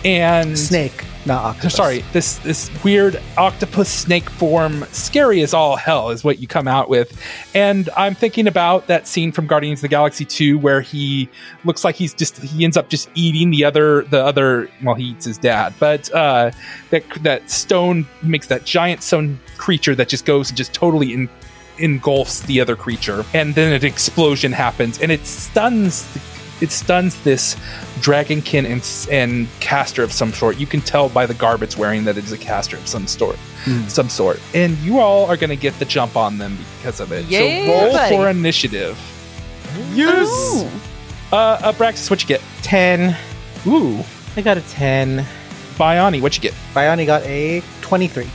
[0.03, 1.75] and Snake, not octopus.
[1.75, 6.67] Sorry, this this weird octopus snake form, scary as all hell, is what you come
[6.67, 7.21] out with.
[7.53, 11.29] And I'm thinking about that scene from Guardians of the Galaxy 2 where he
[11.65, 15.05] looks like he's just he ends up just eating the other the other well he
[15.05, 16.51] eats his dad, but uh,
[16.89, 21.29] that that stone makes that giant stone creature that just goes and just totally in,
[21.79, 26.11] engulfs the other creature, and then an explosion happens and it stuns.
[26.13, 27.55] The, it stuns this
[28.01, 30.57] dragonkin and, and caster of some sort.
[30.57, 33.07] You can tell by the garb it's wearing that it is a caster of some
[33.07, 33.37] sort.
[33.87, 34.39] Some sort.
[34.55, 37.25] And you all are going to get the jump on them because of it.
[37.25, 38.15] Yeah, so roll buddy.
[38.15, 38.97] for initiative.
[39.93, 40.63] Use
[41.31, 42.41] Uh, Abraxas, what you get?
[42.63, 43.15] 10.
[43.67, 44.03] Ooh.
[44.35, 45.25] I got a 10.
[45.75, 46.53] Biani, what you get?
[46.73, 48.27] Bioni got a 23.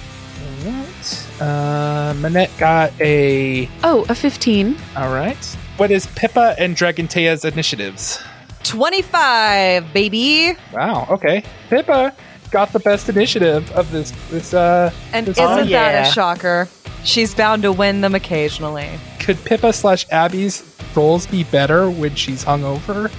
[0.67, 1.41] Alright.
[1.41, 3.69] Uh, Manette got a.
[3.83, 4.77] Oh, a 15.
[4.97, 5.57] Alright.
[5.77, 8.23] What is Pippa and Dragontea's initiatives?
[8.63, 10.57] 25, baby.
[10.73, 11.43] Wow, okay.
[11.69, 12.15] Pippa
[12.51, 14.13] got the best initiative of this.
[14.31, 16.07] this uh, And This- isn't Oh, that yeah.
[16.09, 16.69] a shocker?
[17.03, 18.89] She's bound to win them occasionally.
[19.19, 20.63] could Pippa slash Abby's
[20.95, 23.11] rolls be better when she's hungover?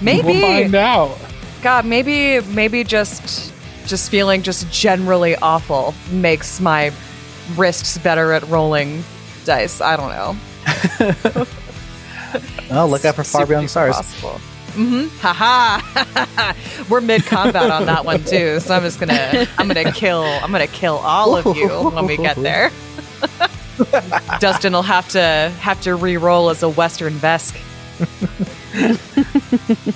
[0.00, 0.26] Maybe.
[0.26, 1.16] We'll find out.
[1.62, 3.52] God, maybe maybe just
[3.86, 6.92] just feeling just generally awful makes my
[7.56, 9.04] wrists better at rolling
[9.44, 9.80] dice.
[9.80, 10.10] I don't
[11.30, 11.44] know.
[12.74, 13.96] Oh, look out for Far Beyond the Stars.
[13.96, 14.40] Possible.
[14.74, 15.06] Mm-hmm.
[15.20, 16.54] Haha.
[16.90, 20.50] We're mid combat on that one too, so I'm just gonna I'm gonna kill I'm
[20.50, 22.70] gonna kill all of you when we get there.
[24.40, 27.56] Dustin will have to have to re-roll as a Western Vesk.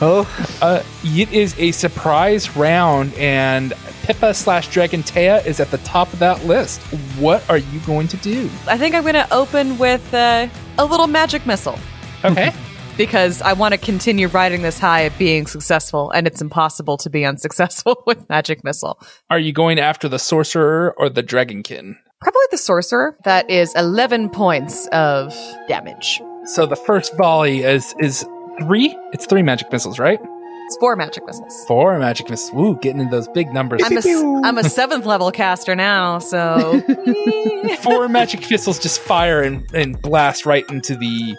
[0.00, 0.24] Oh,
[0.62, 3.72] Uh, it is a surprise round, and
[4.04, 6.80] Pippa slash Dragontea is at the top of that list.
[7.18, 8.48] What are you going to do?
[8.68, 10.46] I think I'm gonna open with uh,
[10.78, 11.76] a little magic missile.
[12.24, 12.52] Okay.
[12.98, 17.08] Because I want to continue riding this high at being successful, and it's impossible to
[17.08, 19.00] be unsuccessful with Magic Missile.
[19.30, 21.94] are you going after the sorcerer or the dragonkin?
[22.20, 23.16] Probably the Sorcerer.
[23.24, 25.32] That is 11 points of
[25.68, 26.20] damage.
[26.46, 28.26] So the first volley is is
[28.60, 28.94] three.
[29.12, 30.18] It's three magic missiles, right?
[30.66, 31.64] It's four Magic Missiles.
[31.66, 32.60] Four magic missiles.
[32.60, 33.80] Ooh, getting into those big numbers.
[33.82, 34.06] I'm a, s-
[34.44, 36.82] I'm a seventh level caster now, so.
[37.82, 41.36] Four magic missiles just fire and, and blast right into the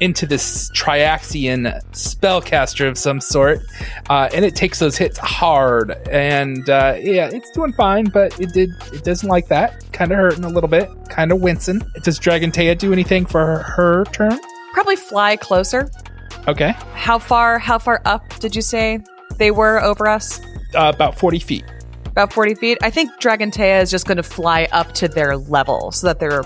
[0.00, 3.60] into this Triaxian spellcaster of some sort,
[4.08, 5.90] uh, and it takes those hits hard.
[6.10, 9.84] And uh, yeah, it's doing fine, but it did it doesn't like that.
[9.92, 11.82] Kind of hurting a little bit, kind of wincing.
[12.02, 14.38] Does Dragontea do anything for her, her turn?
[14.72, 15.90] Probably fly closer.
[16.48, 17.58] Okay, How far?
[17.58, 19.00] How far up did you say
[19.36, 20.40] they were over us?
[20.74, 21.64] uh, about forty feet.
[22.06, 22.78] About 40 feet.
[22.82, 26.42] I think Dragontea is just going to fly up to their level so that they're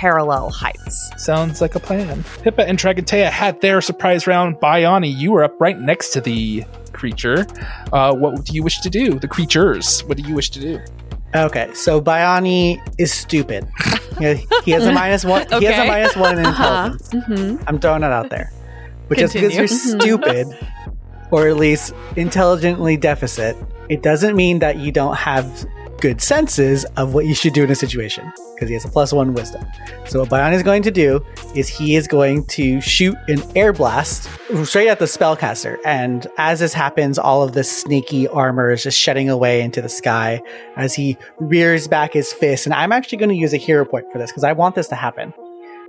[0.00, 1.10] parallel heights.
[1.16, 2.24] Sounds like a plan.
[2.42, 4.56] Pippa and Dragontea had their surprise round.
[4.56, 7.46] Biani, you were up right next to the creature.
[7.92, 9.18] Uh, what do you wish to do?
[9.18, 10.00] The creatures.
[10.04, 10.80] What do you wish to do?
[11.34, 11.72] okay.
[11.74, 13.66] So Bioni is stupid.
[14.64, 15.46] He has a minus one.
[15.58, 16.90] He has a minus one in Uh-huh.
[17.12, 17.26] intelligence.
[17.26, 18.50] hmm I'm throwing it out there.
[19.08, 20.00] But just because you're Continue.
[20.00, 20.46] stupid,
[21.30, 23.56] or at least intelligently deficit,
[23.90, 25.44] it doesn't mean that you don't have
[26.00, 28.32] good senses of what you should do in a situation.
[28.54, 29.66] Because he has a plus one wisdom.
[30.06, 33.72] So what Bion is going to do is he is going to shoot an air
[33.72, 34.30] blast
[34.64, 35.76] straight at the spellcaster.
[35.84, 39.90] And as this happens, all of this sneaky armor is just shedding away into the
[39.90, 40.40] sky
[40.76, 42.66] as he rears back his fist.
[42.66, 44.88] And I'm actually going to use a hero point for this because I want this
[44.88, 45.34] to happen.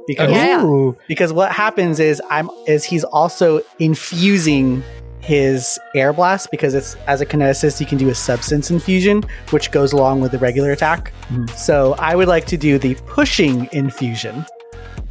[0.08, 0.92] Because Yeah.
[1.08, 4.84] Because what happens is I'm is he's also infusing
[5.28, 9.72] his air blast because it's as a kineticist you can do a substance infusion which
[9.72, 11.12] goes along with the regular attack.
[11.28, 11.48] Mm-hmm.
[11.56, 14.46] So I would like to do the pushing infusion.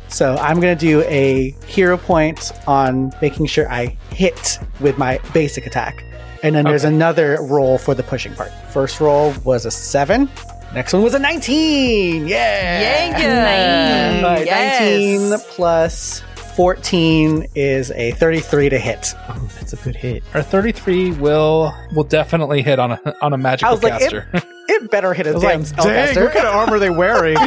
[0.08, 5.18] So I'm going to do a hero point on making sure I hit with my
[5.34, 6.02] basic attack.
[6.42, 8.50] And then there's another roll for the pushing part.
[8.72, 10.30] First roll was a 7.
[10.74, 12.26] Next one was a 19.
[12.26, 13.10] Yeah.
[13.10, 14.26] Yeah.
[14.26, 15.20] All right, Yes.
[15.20, 16.22] 19 plus
[16.56, 19.14] 14 is a 33 to hit.
[19.28, 20.22] Oh, that's a good hit.
[20.34, 24.28] Our 33 will will definitely hit on a on a magical I was like, caster.
[24.68, 26.24] It better hit a I was damn like, dang, spellcaster.
[26.24, 27.36] what kind of armor are they wearing?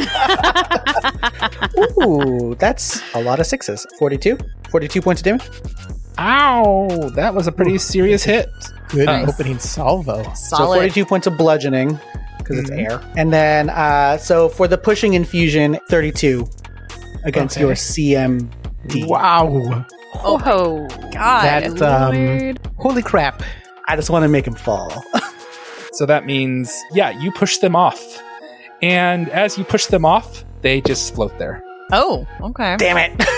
[2.02, 3.86] Ooh, that's a lot of sixes.
[4.00, 4.38] 42?
[4.69, 5.50] 42 points of damage?
[6.17, 7.10] Ow!
[7.15, 8.48] That was a pretty serious hit.
[8.89, 9.28] Good Nice.
[9.28, 10.24] opening salvo.
[10.34, 10.36] Solid.
[10.36, 12.00] So 42 points of bludgeoning
[12.38, 12.89] because it's Mhm.
[12.89, 13.02] air.
[13.17, 16.48] And then, uh, so for the pushing infusion, 32
[17.26, 17.65] against Okay.
[17.65, 18.48] your CMD.
[18.96, 19.86] Wow.
[20.15, 21.44] Oh, God.
[21.44, 22.56] That's um.
[22.78, 23.44] Holy crap.
[23.88, 25.04] I just want to make him fall.
[25.92, 28.22] So that means, yeah, you push them off.
[28.82, 31.62] And as you push them off, they just float there.
[31.92, 32.78] oh, okay.
[32.78, 33.12] Damn it.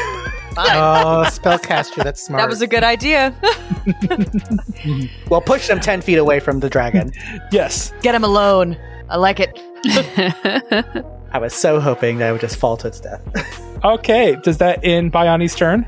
[0.58, 2.04] Oh, spellcaster.
[2.04, 2.42] That's smart.
[2.42, 3.34] that was a good idea.
[5.30, 7.14] well, push them 10 feet away from the dragon.
[7.54, 7.94] Yes.
[8.02, 8.78] Get him alone.
[9.10, 9.58] I like it.
[11.32, 13.24] I was so hoping that it would just fall to its death.
[13.84, 14.36] Okay.
[14.44, 15.86] Does that end Biani's turn?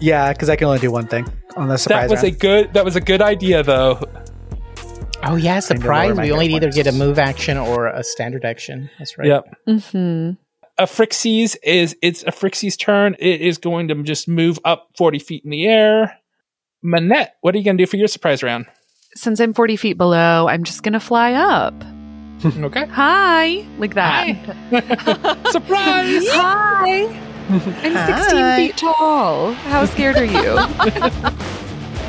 [0.00, 2.10] yeah, because I can only do one thing on the surprise.
[2.10, 2.74] That surprise was a good.
[2.74, 4.00] That was a good idea, though.
[5.22, 6.16] Oh yeah, surprise!
[6.16, 8.90] my We only hit either get a move action or a standard action.
[8.98, 9.28] That's right.
[9.28, 9.56] Yep.
[9.66, 10.30] hmm
[10.78, 13.16] Aphrixes is it's Aphrixes' turn.
[13.18, 16.18] It is going to just move up forty feet in the air.
[16.82, 18.66] Manette, what are you going to do for your surprise round?
[19.14, 21.72] Since I'm 40 feet below, I'm just going to fly up.
[22.44, 22.86] Okay.
[22.86, 23.66] Hi.
[23.78, 24.36] Like that.
[25.50, 26.26] Surprise!
[26.30, 27.06] Hi.
[27.48, 28.56] I'm 16 Hi.
[28.56, 29.52] feet tall.
[29.52, 30.56] How scared are you?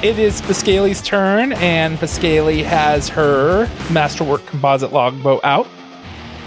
[0.04, 5.68] It is Biscayle's turn, and Biscaylee has her Masterwork composite longbow out.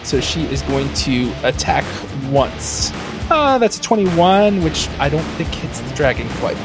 [0.03, 1.85] So she is going to attack
[2.31, 2.93] once.
[3.31, 6.57] Uh, that's a 21, which I don't think hits the dragon quite.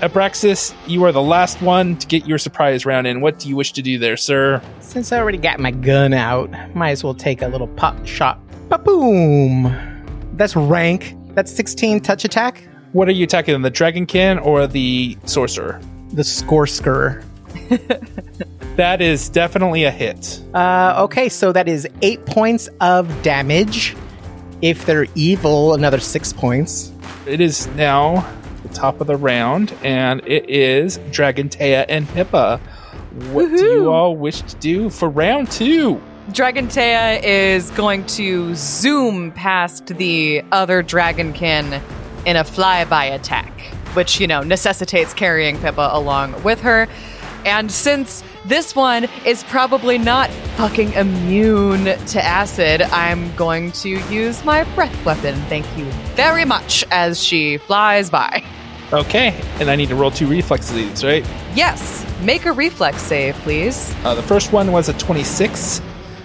[0.00, 3.20] Abraxas, you are the last one to get your surprise round in.
[3.20, 4.62] What do you wish to do there, sir?
[4.80, 8.40] Since I already got my gun out, might as well take a little pop shot.
[8.68, 9.76] Ba-boom!
[10.34, 11.14] That's rank.
[11.34, 12.66] That's 16 touch attack.
[12.92, 15.80] What are you attacking, the dragonkin or the sorcerer?
[16.12, 17.22] The Skorsker.
[18.80, 20.40] That is definitely a hit.
[20.54, 23.94] Uh, okay, so that is eight points of damage.
[24.62, 26.90] If they're evil, another six points.
[27.26, 28.26] It is now
[28.72, 32.58] top of the round, and it is Dragon Dragontea and Pippa.
[33.32, 36.00] What do you all wish to do for round two?
[36.32, 41.82] Dragon Dragontea is going to zoom past the other dragonkin
[42.24, 43.52] in a flyby attack,
[43.94, 46.86] which, you know, necessitates carrying Pippa along with her.
[47.44, 54.44] And since this one is probably not fucking immune to acid, I'm going to use
[54.44, 55.34] my breath weapon.
[55.48, 58.44] Thank you very much as she flies by.
[58.92, 61.24] Okay, and I need to roll two reflexes, right?
[61.54, 63.94] Yes, make a reflex save, please.
[64.04, 65.80] Uh, the first one was a 26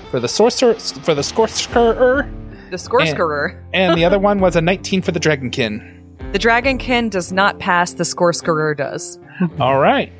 [0.09, 2.27] for the sorcerer, for the sorcerer,
[2.71, 3.61] The Scorskerer.
[3.73, 5.91] and the other one was a 19 for the dragonkin.
[6.31, 9.19] The dragonkin does not pass, the Scorskerer does.
[9.59, 10.11] All right.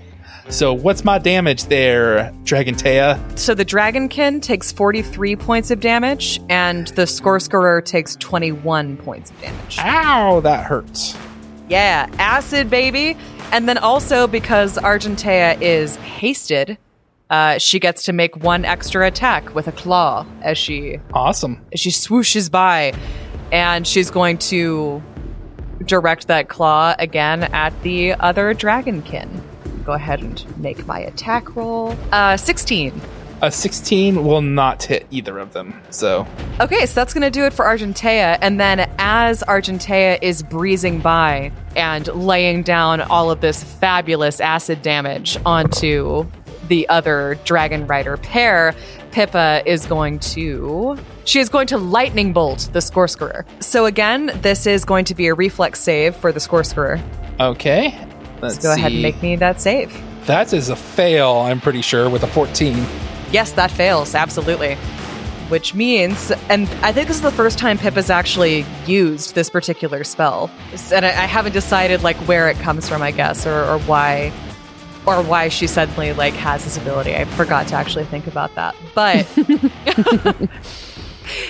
[0.49, 3.39] So what's my damage there, Dragon Dragontea?
[3.39, 9.41] So the Dragonkin takes 43 points of damage, and the Scorskerer takes 21 points of
[9.41, 9.77] damage.
[9.79, 11.17] Ow, that hurts.
[11.69, 13.17] Yeah, acid, baby.
[13.51, 16.77] And then also because Argentea is hasted,
[17.29, 21.59] uh, she gets to make one extra attack with a claw as she Awesome.
[21.73, 22.93] as she swooshes by,
[23.51, 25.01] and she's going to
[25.85, 29.41] direct that claw again at the other Dragonkin.
[29.85, 31.95] Go ahead and make my attack roll.
[32.11, 32.99] Uh, 16.
[33.41, 35.81] A 16 will not hit either of them.
[35.89, 36.25] So
[36.61, 38.37] Okay, so that's going to do it for Argentea.
[38.41, 44.81] And then as Argentea is breezing by and laying down all of this fabulous acid
[44.81, 46.25] damage onto
[46.69, 48.73] the other Dragon Rider pair,
[49.11, 50.97] Pippa is going to.
[51.25, 53.45] She is going to lightning bolt the Scorskerer.
[53.61, 57.01] So again, this is going to be a reflex save for the Scorskerer.
[57.39, 57.97] okay.
[58.41, 59.93] Let's Go ahead and make me that save.
[60.25, 62.85] That is a fail, I'm pretty sure, with a 14.
[63.35, 64.75] Yes, that fails, absolutely.
[65.49, 69.49] Which means, and I think this is the first time Pip has actually used this
[69.49, 70.49] particular spell.
[70.93, 74.31] And I, I haven't decided like where it comes from, I guess, or, or why
[75.05, 77.13] or why she suddenly like has this ability.
[77.13, 78.73] I forgot to actually think about that.
[78.95, 79.27] But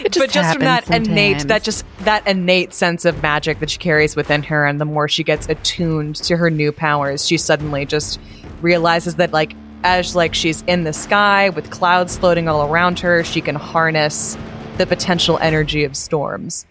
[0.03, 3.59] It just but just from that happens innate that just that innate sense of magic
[3.59, 7.27] that she carries within her and the more she gets attuned to her new powers
[7.27, 8.17] she suddenly just
[8.61, 9.53] realizes that like
[9.85, 14.37] as like she's in the sky with clouds floating all around her she can harness
[14.77, 16.65] the potential energy of storms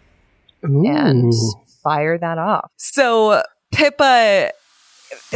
[0.62, 1.32] and
[1.82, 2.70] fire that off.
[2.76, 4.50] So pippa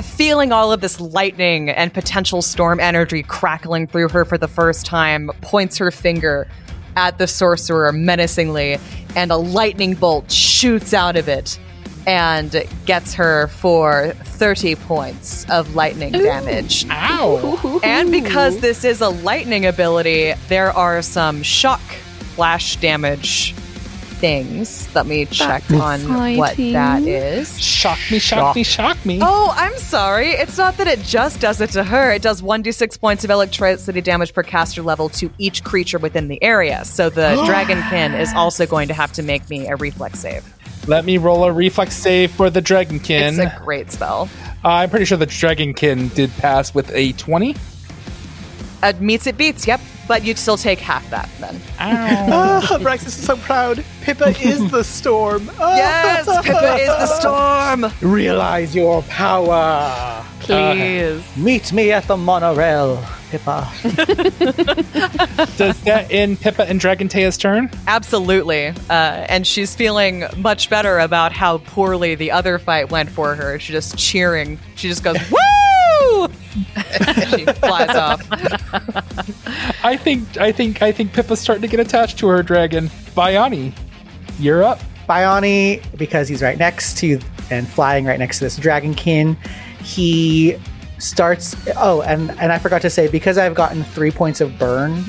[0.03, 4.87] feeling all of this lightning and potential storm energy crackling through her for the first
[4.87, 6.49] time, points her finger
[6.97, 8.79] at the sorcerer menacingly,
[9.15, 11.61] and a lightning bolt shoots out of it
[12.07, 16.87] and gets her for 30 points of lightning damage.
[16.91, 17.81] Ow!
[17.83, 21.81] And because this is a lightning ability, there are some shock
[22.35, 23.55] flash damage
[24.19, 24.93] things.
[24.95, 27.49] Let me check on what that is.
[27.51, 27.63] exciting.
[27.63, 29.19] Shock me, shock me, shock me.
[29.23, 30.31] Oh, I'm sorry.
[30.31, 32.13] It's not that it just does it to her.
[32.13, 36.43] It does 1d6 points of electricity damage per caster level to each creature within the
[36.43, 36.85] area.
[36.85, 40.45] So the Dragonkin is also going to have to make me a reflex save.
[40.89, 43.29] Let me roll a reflex save for the Dragonkin.
[43.29, 44.29] It's a great spell.
[44.65, 47.55] Uh, I'm pretty sure the Dragonkin did pass with a 20.
[48.83, 49.81] Uh, meets it beats, yep.
[50.09, 51.61] But you'd still take half that then.
[51.79, 52.61] Ow.
[52.71, 53.85] Oh, Braxis is so proud.
[54.01, 55.51] Pippa is the storm.
[55.61, 57.93] Oh, Yes, Pippa is the storm.
[58.01, 60.25] Realize your power.
[60.41, 61.23] Please.
[61.37, 63.71] Meet me at the monorail, Pippa.
[65.57, 67.71] Does that end Pippa and Dragontea's turn?
[67.87, 68.69] Absolutely.
[68.69, 73.59] Uh, and she's feeling much better about how poorly the other fight went for her.
[73.59, 74.59] She's just cheering.
[74.77, 76.29] She just goes, woo!
[77.37, 78.27] she flies off.
[79.85, 82.89] I think I think I think Pippa's starting to get attached to her dragon.
[83.15, 83.73] Biani,
[84.39, 84.81] you're up.
[85.09, 87.19] Bioni, because he's right next to
[87.51, 89.37] and flying right next to this dragonkin,
[89.83, 90.59] he
[90.99, 91.57] starts.
[91.77, 95.05] Oh, and and I forgot to say because I've gotten three points of burn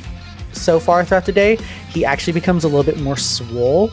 [0.51, 1.57] so far throughout the day,
[1.89, 3.91] he actually becomes a little bit more swole.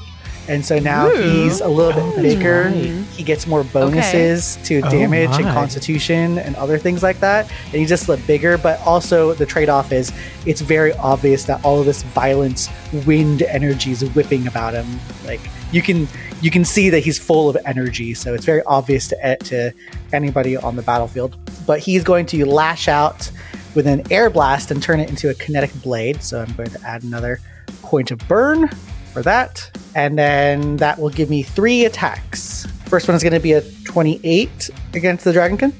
[0.48, 1.22] And so now Ooh.
[1.22, 2.64] he's a little bit oh, bigger.
[2.64, 3.04] right.
[3.10, 7.50] He gets more bonuses to Oh damage and constitution and other things like that.
[7.64, 8.56] And he just a little bigger.
[8.56, 10.12] But also, the trade off is
[10.44, 12.68] it's very obvious that all of this violence,
[13.06, 14.86] wind energy is whipping about him.
[15.24, 15.40] Like
[15.72, 16.06] you can
[16.40, 18.14] you can see that he's full of energy.
[18.14, 19.72] So it's very obvious to eh, to
[20.12, 21.36] anybody on the battlefield.
[21.66, 23.30] But he's going to lash out
[23.74, 26.22] with an air blast and turn it into a kinetic blade.
[26.22, 27.40] So I'm going to add another
[27.82, 28.68] point of burn
[29.12, 29.70] for that.
[29.94, 32.66] And then that will give me three attacks.
[32.86, 35.72] First one is going to be a 28 against the Dragonkin.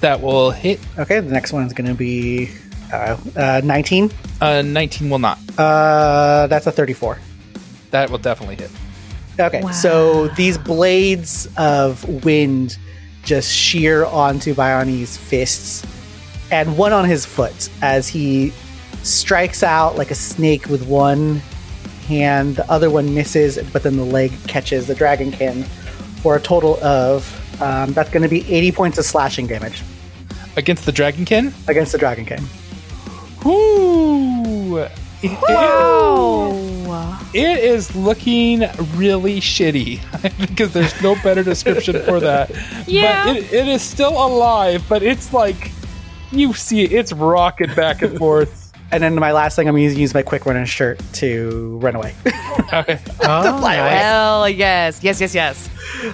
[0.00, 0.80] That will hit.
[0.98, 2.50] Okay, the next one is going to be
[2.92, 4.10] uh, uh, 19.
[4.40, 5.38] Uh, 19 will not.
[5.58, 7.18] Uh, that's a 34.
[7.90, 8.70] That will definitely hit.
[9.40, 9.70] Okay, Wow.
[9.70, 12.76] so these blades of wind
[13.22, 15.84] just shear onto Bioni's fists
[16.50, 18.52] and one on his foot as he
[19.02, 21.36] strikes out like a snake with one
[22.08, 22.56] hand.
[22.56, 25.64] The other one misses, but then the leg catches the dragonkin
[26.22, 27.22] for a total of
[27.62, 29.82] um, that's going to be 80 points of slashing damage
[30.56, 31.52] Against the Dragonkin?
[31.68, 32.42] against the dragonkin.
[33.44, 34.86] Whoo!
[35.22, 35.38] It- it-
[36.88, 37.18] Wow.
[37.34, 38.60] it is looking
[38.94, 40.00] really shitty
[40.40, 42.50] because there's no better description for that.
[42.86, 43.24] Yeah.
[43.26, 45.72] But it, it is still alive, but it's like
[46.32, 48.64] you see it, it's rocking back and forth.
[48.90, 51.94] And then my last thing, I'm going to use my quick running shirt to run
[51.94, 52.14] away.
[52.72, 52.98] Okay.
[53.20, 53.96] Oh, fly away.
[53.98, 55.68] Hell yes, yes, yes, yes.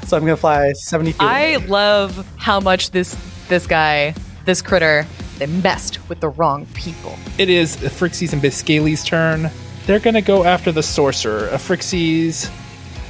[0.08, 1.22] so I'm going to fly 70 feet.
[1.22, 1.66] I away.
[1.68, 3.16] love how much this
[3.48, 4.12] this guy,
[4.44, 5.06] this critter,
[5.38, 7.16] they messed with the wrong people.
[7.38, 9.50] It is Phrixus and Biscayle's turn.
[9.86, 11.48] They're going to go after the sorcerer.
[11.48, 12.50] A Phrixus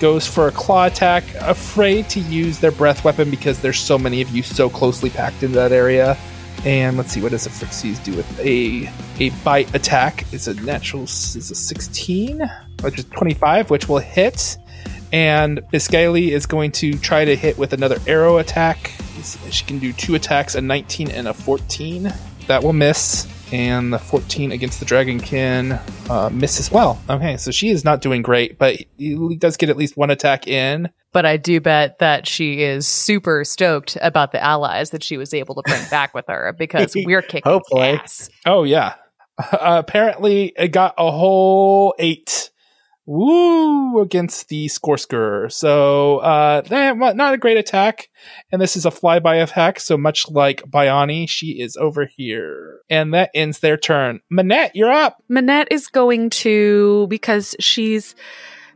[0.00, 4.20] goes for a claw attack, afraid to use their breath weapon because there's so many
[4.20, 6.16] of you so closely packed in that area.
[6.64, 10.24] And let's see, what does a Phrixus do with a a bite attack?
[10.32, 12.40] It's a natural, is a 16,
[12.80, 14.56] which is 25, which will hit.
[15.12, 18.92] And Biscayli is going to try to hit with another arrow attack.
[19.50, 22.12] She can do two attacks, a 19 and a 14.
[22.46, 23.28] That will miss.
[23.52, 25.80] And the 14 against the Dragonkin
[26.10, 27.00] uh, miss as well.
[27.08, 30.48] Okay, so she is not doing great, but he does get at least one attack
[30.48, 30.90] in.
[31.12, 35.32] But I do bet that she is super stoked about the allies that she was
[35.32, 37.90] able to bring back with her because we're kicking Hopefully.
[37.90, 38.28] ass.
[38.44, 38.94] Oh, yeah.
[39.38, 42.50] Uh, apparently, it got a whole eight.
[43.06, 44.00] Woo!
[44.00, 45.52] Against the Skorsker.
[45.52, 48.08] So, uh, well, not a great attack.
[48.50, 49.78] And this is a flyby attack.
[49.80, 52.80] So much like Biani, she is over here.
[52.88, 54.20] And that ends their turn.
[54.30, 55.22] Manette, you're up.
[55.28, 58.14] Manette is going to because she's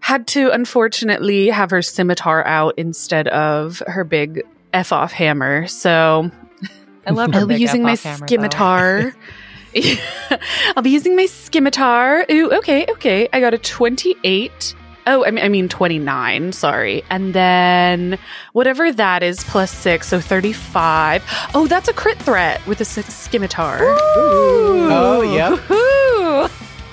[0.01, 5.67] had to unfortunately have her scimitar out instead of her big f off hammer.
[5.67, 6.31] So
[7.07, 9.15] I love her I'll be using my F-off hammer, scimitar.
[10.77, 12.25] I'll be using my scimitar.
[12.31, 13.29] Ooh, okay, okay.
[13.33, 14.75] I got a twenty-eight.
[15.07, 16.53] Oh, I mean, I mean twenty-nine.
[16.53, 18.19] Sorry, and then
[18.53, 21.25] whatever that is plus six, so thirty-five.
[21.55, 23.79] Oh, that's a crit threat with a scimitar.
[23.81, 25.59] Oh, yep.
[25.69, 25.89] Woohoo!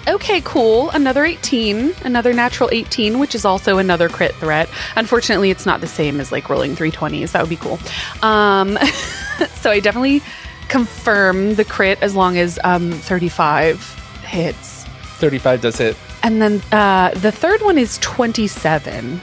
[0.08, 0.92] Okay, cool.
[0.92, 4.70] Another 18, another natural 18, which is also another crit threat.
[4.96, 7.32] Unfortunately, it's not the same as like rolling 320s.
[7.32, 7.80] That would be cool.
[8.22, 8.78] Um,
[9.56, 10.22] so I definitely
[10.70, 13.82] confirm the crit as long as um, 35
[14.24, 14.84] hits.
[15.18, 15.98] 35 does hit.
[16.24, 19.22] And then uh, the third one is 27.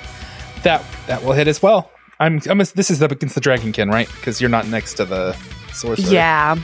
[0.63, 1.91] That that will hit as well.
[2.21, 4.09] I'm, I'm this is up against the Dragonkin, right?
[4.17, 5.37] Because you're not next to the
[5.75, 6.13] sorcerer.
[6.13, 6.57] Yeah.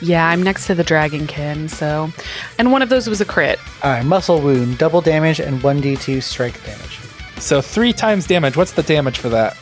[0.00, 2.10] Yeah, I'm next to the dragonkin, so.
[2.58, 3.58] And one of those was a crit.
[3.82, 6.98] All right, muscle wound, double damage, and 1d2 strike damage.
[7.38, 8.56] So three times damage.
[8.56, 9.56] What's the damage for that?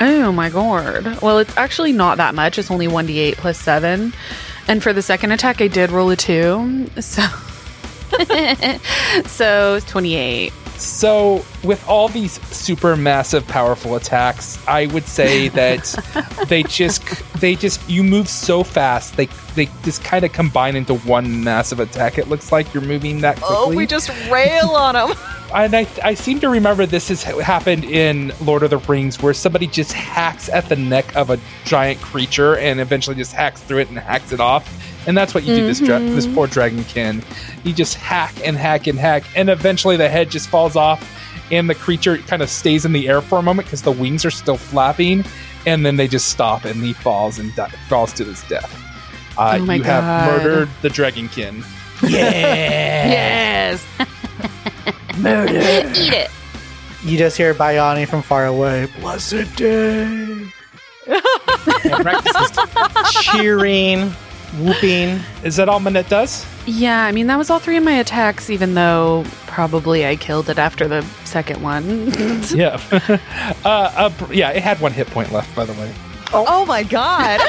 [0.00, 1.20] Oh my god.
[1.22, 2.58] Well, it's actually not that much.
[2.58, 4.12] It's only 1d8 plus 7.
[4.68, 6.90] And for the second attack, I did roll a 2.
[7.00, 7.22] So.
[9.26, 10.52] so 28.
[10.78, 17.02] So, with all these super massive, powerful attacks, I would say that they just
[17.40, 19.16] they just you move so fast.
[19.16, 22.18] They they just kind of combine into one massive attack.
[22.18, 23.56] It looks like you're moving that quickly.
[23.58, 25.16] Oh, we just rail on him.
[25.64, 29.32] and I, I seem to remember this has happened in Lord of the Rings, where
[29.34, 33.78] somebody just hacks at the neck of a giant creature and eventually just hacks through
[33.78, 34.70] it and hacks it off.
[35.06, 37.24] And that's what you do this dra- this poor dragonkin.
[37.64, 41.08] You just hack and hack and hack, and eventually the head just falls off,
[41.52, 44.24] and the creature kind of stays in the air for a moment because the wings
[44.24, 45.24] are still flapping,
[45.64, 48.82] and then they just stop and he falls and di- falls to his death.
[49.38, 51.64] Uh, Oh my you have murdered the dragonkin.
[52.02, 52.08] Yeah.
[53.78, 53.86] yes.
[55.18, 56.30] Eat it.
[57.04, 58.86] You just hear Biani from far away.
[59.00, 60.48] Blessed day.
[61.84, 64.10] Yeah, Braxis is cheering,
[64.60, 65.20] whooping.
[65.44, 66.44] Is that all Manette does?
[66.66, 70.48] Yeah, I mean that was all three of my attacks, even though probably I killed
[70.48, 72.12] it after the second one.
[72.50, 72.80] Yeah.
[73.64, 75.92] uh, uh, yeah, it had one hit point left, by the way.
[76.32, 77.40] Oh my god.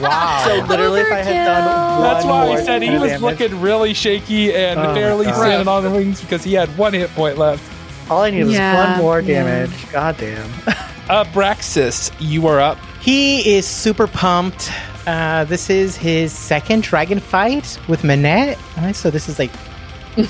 [0.00, 0.44] Wow.
[0.46, 3.22] So literally, if I had done That's one why more he said he damage- was
[3.22, 5.34] looking really shaky and Oh my barely God.
[5.36, 7.62] standing on the wings because he had one hit point left.
[8.10, 9.42] All I need was Yeah, one more yeah.
[9.44, 9.90] damage.
[9.92, 10.50] God damn.
[11.08, 12.78] Uh, Braxis, you are up.
[13.00, 14.72] He is super pumped.
[15.06, 18.58] Uh, this is his second dragon fight with Manette.
[18.76, 19.52] All right, so this is like,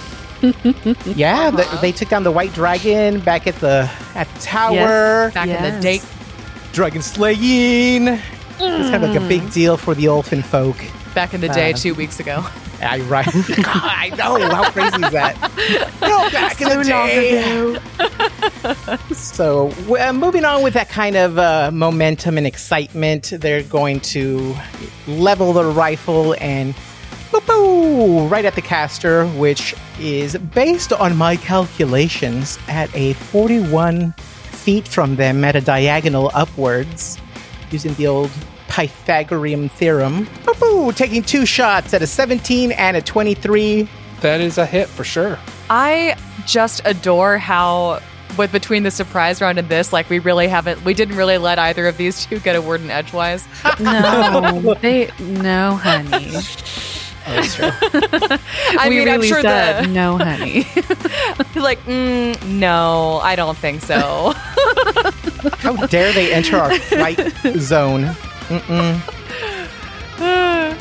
[1.16, 5.30] yeah, the- they took down the white dragon back at the at the tower.
[5.32, 5.82] Back in the Yes.
[5.82, 6.04] date.
[6.74, 8.18] Dragon slaying.
[8.59, 10.76] It's kind of like a big deal for the Olfin folk.
[11.14, 12.44] Back in the day, Uh, two weeks ago.
[12.82, 13.26] I right.
[13.66, 15.34] I know how crazy is that?
[16.02, 17.78] No, back in the day.
[19.14, 24.54] So, uh, moving on with that kind of uh, momentum and excitement, they're going to
[25.07, 26.74] level the rifle and
[27.32, 34.12] boo boo right at the caster, which is based on my calculations at a 41
[34.12, 37.18] feet from them at a diagonal upwards,
[37.70, 38.30] using the old
[38.68, 40.28] Pythagorean theorem.
[40.44, 43.88] Boo boo, taking two shots at a 17 and a 23.
[44.20, 45.38] That is a hit for sure.
[45.70, 48.00] I just adore how
[48.36, 51.58] with between the surprise round and this, like we really haven't we didn't really let
[51.58, 53.46] either of these two get a word in edgewise.
[53.80, 56.32] no, they no, honey.
[57.28, 60.58] I we mean, I'm really sure said the no, honey.
[61.56, 64.32] like, mm, no, I don't think so.
[65.59, 67.18] How dare they enter our flight
[67.59, 68.05] zone?
[68.49, 69.01] Mm-mm.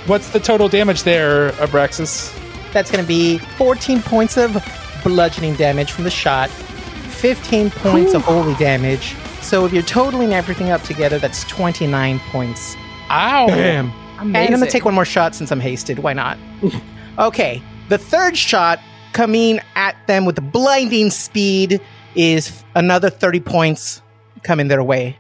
[0.08, 2.32] What's the total damage there, Abraxas?
[2.72, 4.58] That's going to be 14 points of
[5.03, 9.16] bludgeoning damage from the shot, 15 points of holy damage.
[9.41, 12.76] So if you're totaling everything up together, that's 29 points.
[13.10, 13.47] Ow!
[13.49, 15.99] And I'm going to take one more shot since I'm hasted.
[15.99, 16.38] Why not?
[17.20, 17.62] okay.
[17.89, 18.80] The third shot
[19.14, 21.80] coming at them with blinding speed
[22.16, 24.01] is another 30 points
[24.45, 25.17] coming their way.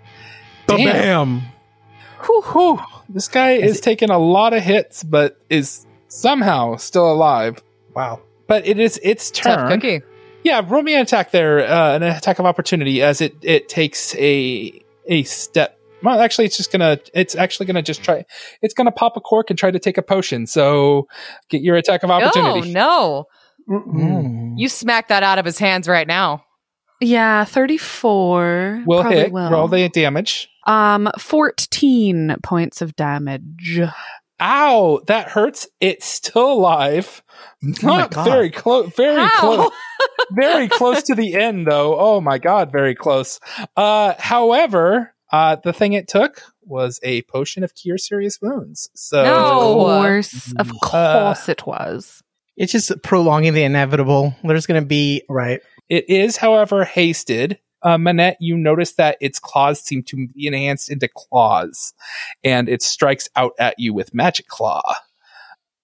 [0.67, 1.41] Damn.
[2.25, 2.79] Whew, whew.
[3.09, 7.61] This guy is taking a lot of hits, but is somehow still alive.
[7.95, 8.21] Wow.
[8.47, 9.79] But it is its Tough turn.
[9.79, 10.01] cookie.
[10.43, 14.15] Yeah, roll me an attack there, uh, an attack of opportunity as it it takes
[14.15, 15.79] a a step.
[16.03, 16.99] Well, actually, it's just gonna.
[17.15, 18.25] It's actually gonna just try.
[18.61, 20.45] It's gonna pop a cork and try to take a potion.
[20.45, 21.07] So
[21.49, 22.71] get your attack of Oh opportunity.
[22.71, 23.25] no.
[23.67, 24.53] Mm.
[24.57, 26.44] You smack that out of his hands right now.
[27.01, 28.83] Yeah, thirty-four.
[28.85, 29.31] Will Probably hit.
[29.31, 29.49] will.
[29.49, 30.49] Roll the damage.
[30.67, 33.79] Um, fourteen points of damage.
[34.41, 35.67] Ow, that hurts.
[35.79, 37.23] It's still alive.
[37.81, 38.25] Not God.
[38.25, 38.93] very close.
[38.95, 39.39] Very How?
[39.39, 39.71] close.
[40.31, 41.97] very close to the end, though.
[41.97, 43.39] Oh my god, very close.
[43.77, 48.89] Uh, however, uh, the thing it took was a potion of cure serious wounds.
[48.95, 50.73] So Of course, of Uh,
[51.23, 52.21] course, it was.
[52.57, 54.35] It's just prolonging the inevitable.
[54.43, 55.61] There's going to be Right.
[55.89, 57.59] It is, however, hasted.
[57.83, 61.93] Uh, Manette, you notice that its claws seem to be enhanced into claws,
[62.43, 64.81] and it strikes out at you with magic claw.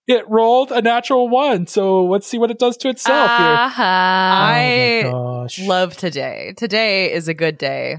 [0.07, 3.47] It rolled a natural one, so let's see what it does to itself here.
[3.47, 3.83] Uh-huh.
[3.83, 6.53] I Oh my love today.
[6.57, 7.97] Today is a good day.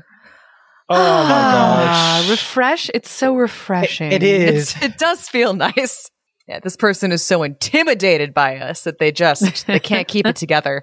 [0.89, 2.31] Oh my Ah, gosh.
[2.31, 2.91] refresh.
[2.93, 4.11] It's so refreshing.
[4.11, 4.73] It is.
[4.75, 6.11] It's, it does feel nice.
[6.49, 10.35] Yeah, this person is so intimidated by us that they just they can't keep it
[10.45, 10.83] together.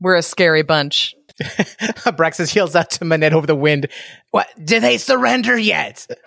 [0.00, 1.14] We're a scary bunch.
[1.40, 3.88] Braxis yells out to Manette over the wind.
[4.30, 4.46] What?
[4.62, 6.06] Did they surrender yet?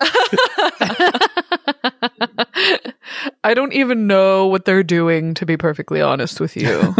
[3.44, 6.66] I don't even know what they're doing, to be perfectly honest with you.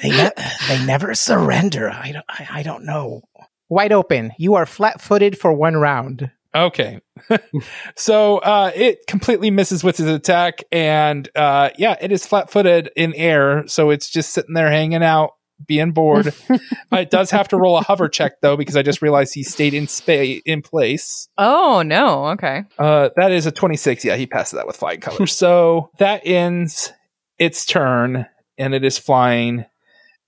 [0.00, 0.30] they, ne-
[0.68, 1.90] they never surrender.
[1.90, 3.22] I don't, I, I don't know.
[3.68, 4.32] Wide open.
[4.38, 6.30] You are flat footed for one round.
[6.54, 7.00] Okay.
[7.96, 12.90] so uh, it completely misses with his attack, and uh, yeah, it is flat footed
[12.96, 15.30] in air, so it's just sitting there hanging out,
[15.66, 16.34] being bored.
[16.92, 19.74] it does have to roll a hover check though, because I just realized he stayed
[19.74, 21.28] in spa- in place.
[21.38, 22.64] Oh no, okay.
[22.78, 24.04] Uh, that is a 26.
[24.04, 25.32] Yeah, he passes that with flying colors.
[25.32, 26.92] so that ends
[27.38, 28.26] its turn,
[28.58, 29.66] and it is flying.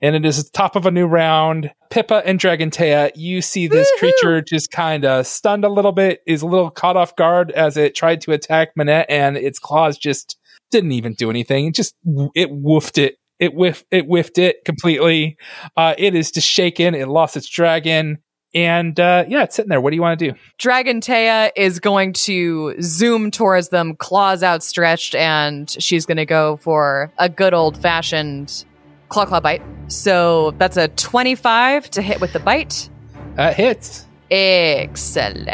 [0.02, 1.70] And it is the top of a new round.
[1.90, 3.98] Pippa and Dragontea, you see this Woohoo!
[3.98, 7.76] creature just kind of stunned a little bit, is a little caught off guard as
[7.76, 10.36] it tried to attack Manette, and its claws just
[10.72, 11.66] didn't even do anything.
[11.66, 11.94] It just
[12.34, 13.16] it woofed it.
[13.38, 15.36] It whiff it whiffed it completely.
[15.76, 16.94] Uh, it is just shaken.
[16.94, 18.18] It lost its dragon,
[18.54, 19.80] and uh, yeah, it's sitting there.
[19.80, 20.38] What do you want to do?
[20.58, 26.56] Dragon Taya is going to zoom towards them, claws outstretched, and she's going to go
[26.58, 28.64] for a good old fashioned
[29.12, 29.62] claw claw bite.
[29.88, 32.88] So that's a 25 to hit with the bite.
[33.34, 34.06] That hits.
[34.30, 35.52] Excellent.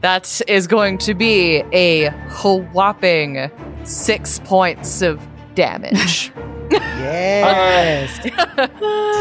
[0.00, 2.08] That is going to be a
[2.42, 3.50] whopping
[3.84, 5.20] six points of
[5.54, 6.32] damage
[6.70, 8.18] Yes.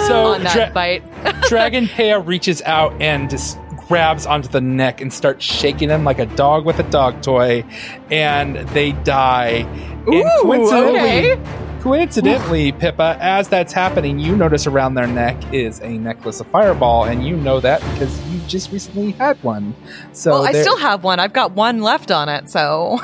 [0.07, 1.03] So on that Dra- bite.
[1.49, 3.57] Dragon Pea reaches out and just
[3.87, 7.63] grabs onto the neck and starts shaking them like a dog with a dog toy,
[8.09, 9.65] and they die.
[10.07, 11.68] and coincidentally, okay.
[11.81, 17.05] Coincidentally, Pippa, as that's happening, you notice around their neck is a necklace of fireball,
[17.05, 19.75] and you know that because you just recently had one.
[20.13, 21.19] So well, I still have one.
[21.19, 22.99] I've got one left on it, so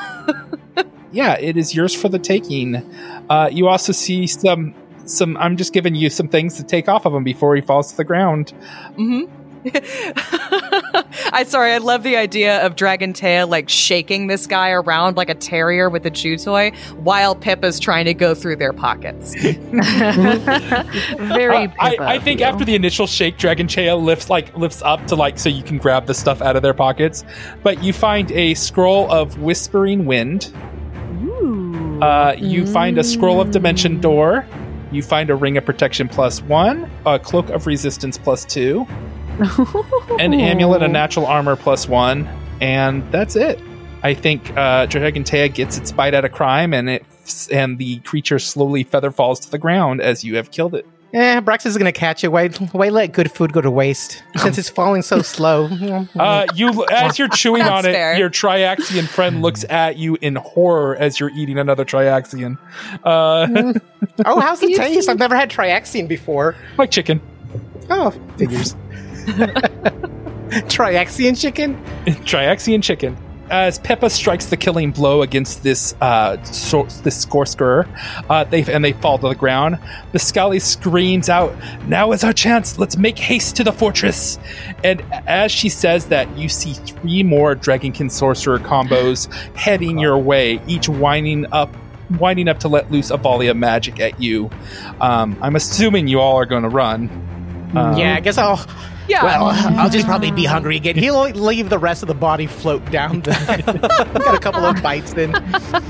[1.12, 2.76] yeah, it is yours for the taking.
[3.28, 4.74] Uh, you also see some
[5.04, 5.36] some.
[5.38, 7.96] I'm just giving you some things to take off of him before he falls to
[7.96, 8.50] the ground.
[8.96, 9.24] hmm
[11.32, 15.28] I sorry, I love the idea of Dragon Tail like shaking this guy around like
[15.28, 19.34] a terrier with a chew toy while Pippa's trying to go through their pockets.
[21.26, 21.56] Very.
[21.56, 22.46] Uh, I, I think you.
[22.46, 25.78] after the initial shake, Dragon Tail lifts like lifts up to like so you can
[25.78, 27.24] grab the stuff out of their pockets.
[27.62, 30.52] But you find a scroll of whispering wind.
[31.24, 32.00] Ooh.
[32.02, 34.46] Uh, you find a scroll of dimension door.
[34.92, 38.86] You find a ring of protection plus one, a cloak of resistance plus two,
[40.18, 42.28] an amulet of natural armor plus one,
[42.60, 43.60] and that's it.
[44.02, 47.04] I think uh, Dragon Tea gets its bite out of crime, and it
[47.50, 50.86] and the creature slowly feather falls to the ground as you have killed it.
[51.14, 52.28] Eh, Brax is gonna catch it.
[52.28, 54.22] Why, why let good food go to waste?
[54.36, 55.68] Since it's falling so slow.
[56.16, 58.16] Uh, you, as you're chewing on it, fair.
[58.16, 62.58] your Triaxian friend looks at you in horror as you're eating another Triaxian,
[63.04, 63.72] uh,
[64.24, 65.08] oh, how's the taste?
[65.08, 66.56] I've never had Triaxian before.
[66.78, 67.20] like chicken.
[67.90, 68.74] Oh, figures.
[70.68, 71.82] Triaxian chicken?
[72.06, 73.16] Triaxian chicken.
[73.48, 77.86] As Pippa strikes the killing blow against this uh, so, this Scorskerer,
[78.28, 79.78] uh, they and they fall to the ground.
[80.10, 81.54] The Scully screams out,
[81.86, 82.76] "Now is our chance!
[82.76, 84.40] Let's make haste to the fortress!"
[84.82, 90.60] And as she says that, you see three more Dragonkin Sorcerer combos heading your way,
[90.66, 91.72] each winding up,
[92.18, 94.50] winding up to let loose a volley of magic at you.
[95.00, 97.08] Um, I'm assuming you all are going to run.
[97.76, 98.66] Um, yeah, I guess I'll.
[99.08, 99.24] Yeah.
[99.24, 99.78] Well, mm-hmm.
[99.78, 100.96] I'll just probably be hungry again.
[100.96, 103.20] He'll leave the rest of the body float down.
[103.22, 105.34] The, got a couple of bites in.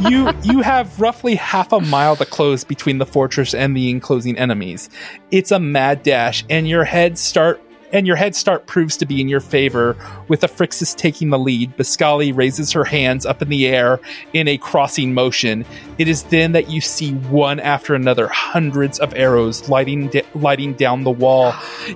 [0.00, 4.36] you you have roughly half a mile to close between the fortress and the enclosing
[4.38, 4.88] enemies.
[5.30, 7.60] It's a mad dash, and your head start
[7.92, 9.96] and your head start proves to be in your favor,
[10.28, 11.76] with Phrixus taking the lead.
[11.76, 14.00] Biscali raises her hands up in the air
[14.32, 15.64] in a crossing motion.
[15.98, 21.04] It is then that you see one after another hundreds of arrows lighting lighting down
[21.04, 21.54] the wall.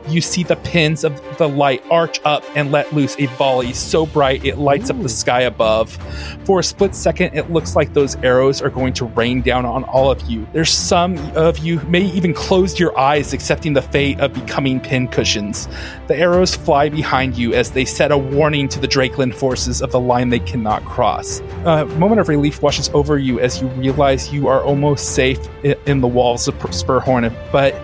[0.08, 4.06] You see the pins of the light arch up and let loose a volley so
[4.06, 5.90] bright it lights up the sky above.
[6.44, 9.84] For a split second, it looks like those arrows are going to rain down on
[9.84, 10.46] all of you.
[10.52, 14.80] There's some of you who may even close your eyes, accepting the fate of becoming
[14.80, 15.68] pin cushions.
[16.06, 19.92] The arrows fly behind you as they set a warning to the Drakeland forces of
[19.92, 21.40] the line they cannot cross.
[21.64, 25.38] A moment of relief washes over you as you realize you are almost safe
[25.86, 27.74] in the walls of Spurhorn, but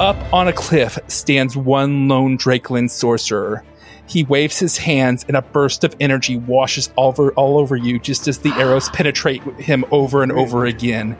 [0.00, 3.62] up on a cliff stands one lone Drakeland sorcerer.
[4.06, 8.00] He waves his hands, and a burst of energy washes all over, all over you
[8.00, 11.16] just as the arrows penetrate him over and over again.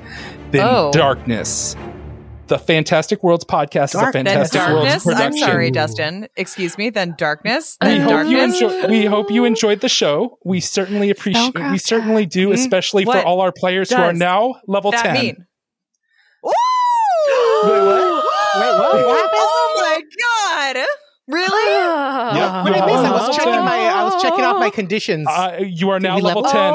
[0.51, 0.91] Then Oh.
[0.93, 1.77] darkness.
[2.51, 5.21] The Fantastic Worlds podcast Dark- is a then Fantastic Worlds darkness.
[5.21, 6.27] I'm sorry, Dustin.
[6.35, 6.91] Excuse me.
[6.91, 7.77] Then darkness.
[7.81, 10.37] We Then hope, you enjoy, we hope you enjoyed the show.
[10.45, 11.55] We certainly appreciate.
[11.55, 15.15] We certainly do, especially for all our players who are now level that ten.
[15.15, 15.47] mean?
[16.45, 16.51] Ooh!
[17.63, 18.15] Wait, what?
[18.57, 18.95] Wait, what?
[18.95, 19.31] What happened?
[19.33, 20.87] Oh my god!
[21.31, 22.37] Really?
[22.39, 22.65] Yep.
[22.65, 22.97] What did I miss?
[22.97, 23.77] I was checking my.
[23.79, 25.27] I was checking off my conditions.
[25.29, 26.73] Uh, you are now we level level- ten.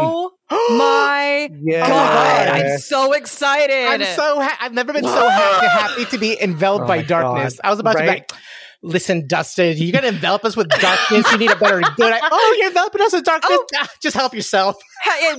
[0.52, 1.88] Oh my Yeah.
[1.88, 2.48] god!
[2.50, 3.88] I'm so excited.
[3.88, 7.56] I'm so ha- I've never been so happy, happy to be enveloped Oh by darkness.
[7.56, 7.68] God.
[7.68, 8.32] I was about to be like,
[8.84, 11.32] listen, Dustin, you're gonna envelop us with darkness.
[11.32, 12.14] You need a better good.
[12.14, 13.58] I, oh, you're enveloping us with darkness.
[13.60, 13.66] Oh.
[13.78, 14.76] Ah, just help yourself.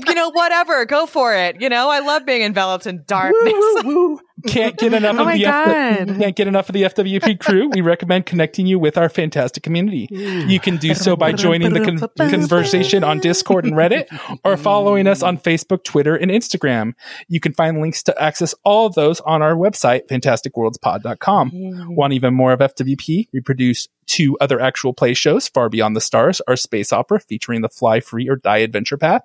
[0.09, 0.85] You know, whatever.
[0.87, 1.61] Go for it.
[1.61, 3.53] You know, I love being enveloped in darkness.
[3.55, 4.21] Woo, woo.
[4.47, 7.69] Can't get enough Oh of the F- can't get enough of the FWP crew.
[7.69, 10.09] We recommend connecting you with our fantastic community.
[10.11, 14.07] You can do so by joining the con- conversation on Discord and Reddit,
[14.45, 16.95] or following us on Facebook, Twitter, and Instagram.
[17.29, 21.95] You can find links to access all of those on our website, fantasticworldspod.com.
[21.95, 23.29] Want even more of FWP?
[23.33, 27.61] We produce two other actual play shows, Far Beyond the Stars, our space opera featuring
[27.61, 29.23] the Fly Free or Die Adventure Path,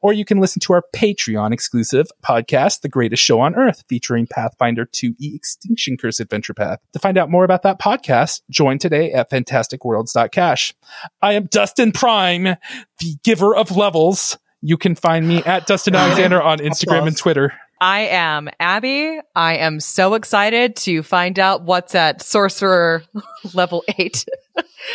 [0.00, 4.26] or you can listen to our Patreon exclusive podcast, The Greatest Show on Earth, featuring
[4.26, 6.80] Pathfinder 2E Extinction Curse Adventure Path.
[6.92, 10.74] To find out more about that podcast, join today at fantasticworlds.cash.
[11.20, 12.56] I am Dustin Prime,
[12.98, 14.38] the giver of levels.
[14.60, 17.52] You can find me at Dustin Alexander on Instagram and Twitter.
[17.82, 19.18] I am Abby.
[19.34, 23.02] I am so excited to find out what's at sorcerer
[23.54, 24.24] level eight.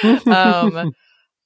[0.25, 0.93] um,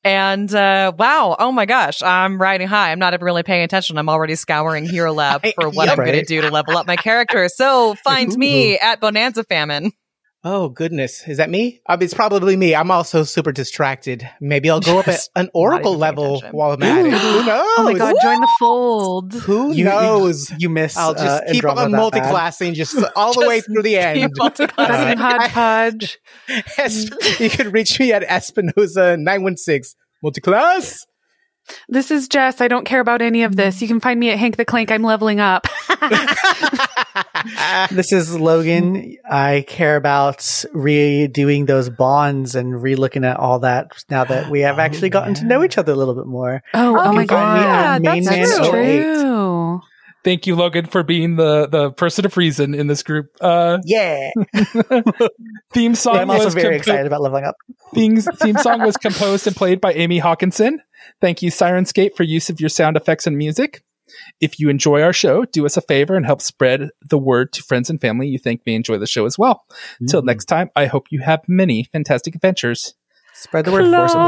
[0.04, 2.92] and uh, wow, oh my gosh, I'm riding high.
[2.92, 3.98] I'm not even really paying attention.
[3.98, 6.86] I'm already scouring Hero Lab for what Yeah, I'm going to do to level up
[6.86, 7.50] my character.
[7.50, 9.94] So find me at Bonanza Famine.
[10.44, 11.82] Oh goodness, is that me?
[11.86, 12.74] Uh, it's probably me.
[12.74, 14.28] I'm also super distracted.
[14.42, 16.58] Maybe I'll go up at an oracle level attention.
[16.58, 17.14] while I'm at it.
[17.14, 17.68] Who knows?
[17.78, 19.34] Oh my god, join the fold.
[19.34, 20.52] Who You- knows?
[20.58, 20.98] You miss.
[20.98, 21.92] I'll just uh, keep on that bad.
[21.92, 24.20] multi-classing just all the way through the end.
[24.20, 25.18] keep multi-classing.
[25.20, 26.18] Hodgepodge.
[27.40, 31.06] You can reach me at Espinoza nine one six multi-class.
[31.90, 32.62] This is Jess.
[32.62, 33.82] I don't care about any of this.
[33.82, 34.92] You can find me at Hank the Clank.
[34.92, 35.68] I'm leveling up.
[37.92, 39.18] This is Logan.
[39.30, 40.38] I care about
[40.76, 45.34] redoing those bonds and re-looking at all that now that we have Oh, actually gotten
[45.36, 46.62] to know each other a little bit more.
[46.74, 47.96] Oh, oh, Oh, my you can find me god.
[47.96, 49.82] at Main that's Man true.
[50.24, 53.32] Thank you, Logan, for being the the person of reason in this group.
[53.42, 54.30] Uh, Yeah.
[55.74, 57.56] theme song I'm also was very compo- excited about leveling up.
[57.96, 60.80] Theme, theme song was composed and played by Amy Hawkinson.
[61.20, 63.84] Thank you, Syrinscape, for use of your sound effects and music.
[64.42, 67.64] If you enjoy our show, do us a favor and help spread the word to
[67.64, 69.64] friends and family you think may enjoy the show as well.
[70.10, 72.94] Till next time, I hope you have many fantastic adventures.
[73.34, 74.22] Spread the word forcibly.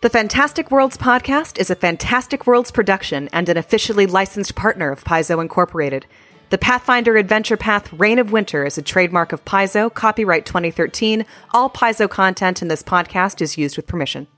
[0.00, 5.02] The Fantastic Worlds podcast is a Fantastic Worlds production and an officially licensed partner of
[5.02, 6.06] Paizo Incorporated.
[6.50, 11.26] The Pathfinder Adventure Path Reign of Winter is a trademark of Paizo, copyright 2013.
[11.52, 14.28] All Paizo content in this podcast is used with permission.